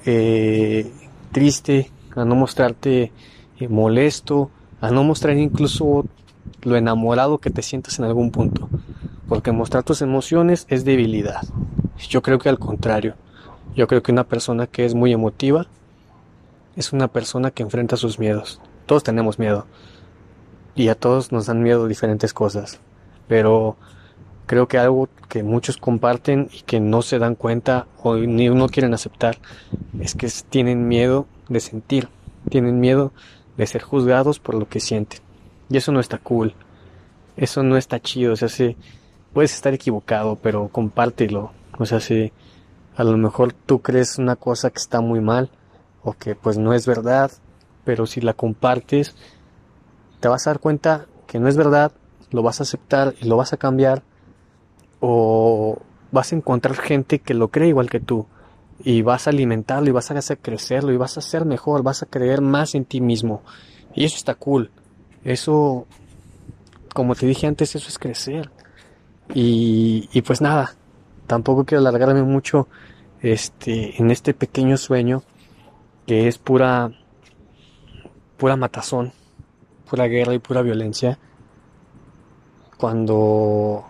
eh, 0.05 0.91
triste, 1.31 1.91
a 2.15 2.25
no 2.25 2.35
mostrarte 2.35 3.11
eh, 3.59 3.67
molesto, 3.67 4.49
a 4.81 4.91
no 4.91 5.03
mostrar 5.03 5.37
incluso 5.37 6.05
lo 6.61 6.75
enamorado 6.75 7.37
que 7.37 7.49
te 7.49 7.61
sientas 7.61 7.99
en 7.99 8.05
algún 8.05 8.31
punto, 8.31 8.69
porque 9.27 9.51
mostrar 9.51 9.83
tus 9.83 10.01
emociones 10.01 10.65
es 10.69 10.85
debilidad. 10.85 11.41
Yo 12.09 12.21
creo 12.21 12.39
que 12.39 12.49
al 12.49 12.59
contrario, 12.59 13.15
yo 13.75 13.87
creo 13.87 14.01
que 14.01 14.11
una 14.11 14.23
persona 14.23 14.67
que 14.67 14.85
es 14.85 14.95
muy 14.95 15.11
emotiva 15.11 15.67
es 16.75 16.93
una 16.93 17.07
persona 17.07 17.51
que 17.51 17.63
enfrenta 17.63 17.97
sus 17.97 18.19
miedos. 18.19 18.61
Todos 18.85 19.03
tenemos 19.03 19.37
miedo 19.37 19.67
y 20.75 20.87
a 20.87 20.95
todos 20.95 21.31
nos 21.31 21.45
dan 21.45 21.61
miedo 21.61 21.87
diferentes 21.87 22.33
cosas, 22.33 22.79
pero 23.27 23.77
creo 24.49 24.67
que 24.67 24.79
algo 24.79 25.09
que 25.27 25.43
muchos 25.43 25.77
comparten 25.77 26.49
y 26.51 26.61
que 26.63 26.79
no 26.79 27.03
se 27.03 27.19
dan 27.19 27.35
cuenta 27.35 27.85
o 28.01 28.15
ni 28.15 28.49
no 28.49 28.67
quieren 28.67 28.95
aceptar 28.95 29.37
es 29.99 30.15
que 30.15 30.27
tienen 30.49 30.87
miedo 30.87 31.27
de 31.49 31.59
sentir, 31.59 32.09
tienen 32.49 32.79
miedo 32.79 33.11
de 33.57 33.67
ser 33.67 33.83
juzgados 33.83 34.39
por 34.39 34.55
lo 34.55 34.67
que 34.67 34.79
sienten. 34.79 35.19
Y 35.69 35.77
eso 35.77 35.91
no 35.91 35.99
está 35.99 36.17
cool, 36.17 36.55
eso 37.37 37.61
no 37.61 37.77
está 37.77 37.99
chido, 37.99 38.33
o 38.33 38.35
sea, 38.35 38.49
si 38.49 38.75
puedes 39.33 39.53
estar 39.53 39.71
equivocado, 39.75 40.35
pero 40.35 40.69
compártelo, 40.69 41.51
o 41.77 41.85
sea, 41.85 41.99
si 41.99 42.31
a 42.95 43.03
lo 43.03 43.17
mejor 43.17 43.53
tú 43.53 43.83
crees 43.83 44.17
una 44.17 44.35
cosa 44.35 44.71
que 44.71 44.79
está 44.79 44.99
muy 44.99 45.21
mal 45.21 45.51
o 46.01 46.13
que 46.13 46.33
pues 46.33 46.57
no 46.57 46.73
es 46.73 46.87
verdad, 46.87 47.31
pero 47.85 48.07
si 48.07 48.19
la 48.19 48.33
compartes, 48.33 49.15
te 50.19 50.27
vas 50.27 50.47
a 50.47 50.49
dar 50.49 50.59
cuenta 50.59 51.05
que 51.27 51.37
no 51.37 51.47
es 51.47 51.55
verdad, 51.55 51.91
lo 52.31 52.41
vas 52.41 52.61
a 52.61 52.63
aceptar 52.63 53.13
y 53.21 53.27
lo 53.27 53.37
vas 53.37 53.53
a 53.53 53.57
cambiar 53.57 54.08
o 54.99 55.77
vas 56.11 56.31
a 56.31 56.35
encontrar 56.35 56.75
gente 56.75 57.19
que 57.19 57.33
lo 57.33 57.49
cree 57.49 57.69
igual 57.69 57.89
que 57.89 57.99
tú 57.99 58.27
y 58.83 59.01
vas 59.01 59.27
a 59.27 59.31
alimentarlo 59.31 59.89
y 59.89 59.91
vas 59.91 60.09
a 60.11 60.17
hacer 60.17 60.39
crecerlo 60.39 60.91
y 60.91 60.97
vas 60.97 61.17
a 61.17 61.21
ser 61.21 61.45
mejor, 61.45 61.83
vas 61.83 62.01
a 62.03 62.05
creer 62.05 62.41
más 62.41 62.75
en 62.75 62.85
ti 62.85 63.01
mismo. 63.01 63.41
Y 63.93 64.05
eso 64.05 64.15
está 64.15 64.35
cool. 64.35 64.71
Eso, 65.23 65.85
como 66.93 67.15
te 67.15 67.25
dije 67.25 67.47
antes, 67.47 67.75
eso 67.75 67.89
es 67.89 67.99
crecer. 67.99 68.49
Y, 69.33 70.09
y 70.13 70.21
pues 70.21 70.41
nada, 70.41 70.75
tampoco 71.27 71.65
quiero 71.65 71.81
alargarme 71.81 72.23
mucho 72.23 72.67
este, 73.21 74.01
en 74.01 74.11
este 74.11 74.33
pequeño 74.33 74.77
sueño 74.77 75.23
que 76.07 76.27
es 76.27 76.37
pura, 76.37 76.91
pura 78.37 78.55
matazón, 78.55 79.11
pura 79.89 80.07
guerra 80.07 80.33
y 80.33 80.39
pura 80.39 80.61
violencia. 80.61 81.19
Cuando 82.77 83.88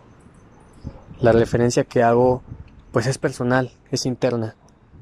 la 1.21 1.31
referencia 1.31 1.83
que 1.83 2.03
hago 2.03 2.41
pues 2.91 3.05
es 3.07 3.17
personal, 3.17 3.71
es 3.91 4.05
interna, 4.05 4.55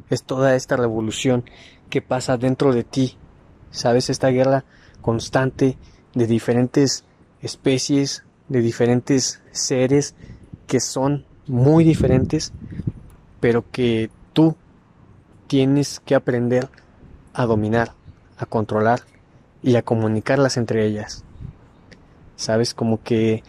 es 0.09 0.23
toda 0.23 0.55
esta 0.55 0.75
revolución 0.75 1.45
que 1.89 2.01
pasa 2.01 2.37
dentro 2.37 2.73
de 2.73 2.83
ti. 2.83 3.17
¿Sabes? 3.71 4.09
Esta 4.09 4.29
guerra 4.29 4.65
constante 5.01 5.77
de 6.13 6.27
diferentes 6.27 7.03
especies, 7.41 8.23
de 8.47 8.61
diferentes 8.61 9.41
seres 9.51 10.15
que 10.67 10.79
son 10.79 11.25
muy 11.47 11.83
diferentes, 11.83 12.53
pero 13.39 13.69
que 13.71 14.09
tú 14.33 14.55
tienes 15.47 15.99
que 15.99 16.15
aprender 16.15 16.69
a 17.33 17.45
dominar, 17.45 17.93
a 18.37 18.45
controlar 18.45 19.01
y 19.61 19.75
a 19.75 19.81
comunicarlas 19.81 20.57
entre 20.57 20.85
ellas. 20.85 21.23
Sabes, 22.35 22.73
como 22.73 23.01
que 23.01 23.43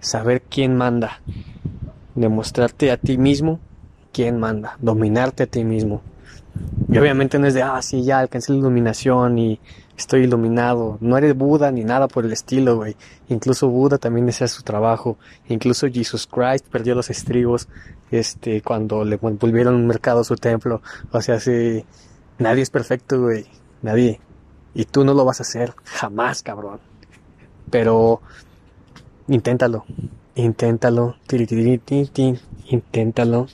saber 0.00 0.42
quién 0.42 0.76
manda, 0.76 1.20
demostrarte 2.16 2.90
a 2.90 2.96
ti 2.96 3.18
mismo 3.18 3.60
quién 4.12 4.40
manda, 4.40 4.76
dominarte 4.80 5.44
a 5.44 5.46
ti 5.46 5.62
mismo. 5.62 6.02
Y 6.88 6.98
obviamente 6.98 7.38
no 7.38 7.46
es 7.46 7.54
de, 7.54 7.62
ah, 7.62 7.80
sí, 7.82 8.02
ya 8.02 8.18
alcancé 8.18 8.52
la 8.52 8.58
iluminación 8.58 9.38
y 9.38 9.60
estoy 9.96 10.22
iluminado. 10.22 10.98
No 11.00 11.18
eres 11.18 11.36
Buda 11.36 11.70
ni 11.70 11.84
nada 11.84 12.08
por 12.08 12.24
el 12.24 12.32
estilo, 12.32 12.76
güey. 12.76 12.96
Incluso 13.28 13.68
Buda 13.68 13.98
también 13.98 14.26
desea 14.26 14.48
su 14.48 14.62
trabajo. 14.62 15.18
Incluso 15.48 15.88
Jesus 15.88 16.26
Christ 16.26 16.66
perdió 16.66 16.94
los 16.94 17.10
estribos, 17.10 17.68
este, 18.10 18.62
cuando 18.62 19.04
le 19.04 19.16
volvieron 19.16 19.74
un 19.74 19.86
mercado 19.86 20.20
a 20.20 20.24
su 20.24 20.36
templo. 20.36 20.80
O 21.12 21.20
sea, 21.20 21.40
sí, 21.40 21.84
nadie 22.38 22.62
es 22.62 22.70
perfecto, 22.70 23.20
güey. 23.20 23.46
Nadie. 23.82 24.20
Y 24.74 24.84
tú 24.84 25.04
no 25.04 25.12
lo 25.12 25.24
vas 25.24 25.40
a 25.40 25.42
hacer. 25.42 25.74
Jamás, 25.84 26.42
cabrón. 26.42 26.80
Pero, 27.70 28.20
inténtalo. 29.28 29.84
Inténtalo. 30.36 31.16
Inténtalo. 32.68 33.46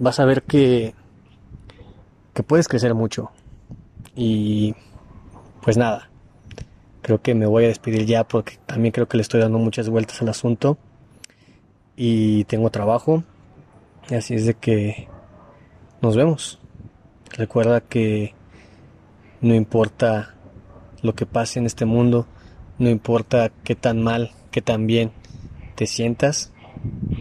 Vas 0.00 0.18
a 0.18 0.24
ver 0.24 0.42
que, 0.42 0.94
que 2.34 2.42
puedes 2.42 2.66
crecer 2.66 2.94
mucho 2.94 3.30
y 4.16 4.74
pues 5.62 5.76
nada, 5.76 6.10
creo 7.00 7.22
que 7.22 7.34
me 7.34 7.46
voy 7.46 7.64
a 7.64 7.68
despedir 7.68 8.06
ya 8.06 8.24
porque 8.24 8.58
también 8.66 8.92
creo 8.92 9.06
que 9.08 9.16
le 9.16 9.22
estoy 9.22 9.40
dando 9.40 9.58
muchas 9.58 9.88
vueltas 9.88 10.20
al 10.20 10.30
asunto 10.30 10.78
y 11.96 12.44
tengo 12.44 12.70
trabajo. 12.70 13.22
Así 14.10 14.34
es 14.34 14.46
de 14.46 14.54
que 14.54 15.06
nos 16.02 16.16
vemos. 16.16 16.58
Recuerda 17.36 17.80
que 17.80 18.34
no 19.40 19.54
importa 19.54 20.34
lo 21.02 21.14
que 21.14 21.24
pase 21.24 21.60
en 21.60 21.66
este 21.66 21.84
mundo, 21.84 22.26
no 22.78 22.88
importa 22.88 23.52
qué 23.62 23.76
tan 23.76 24.02
mal, 24.02 24.32
qué 24.50 24.62
tan 24.62 24.86
bien 24.86 25.12
te 25.74 25.86
sientas, 25.86 26.52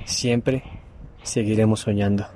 siempre 0.06 0.64
seguiremos 1.24 1.82
soñando. 1.82 2.28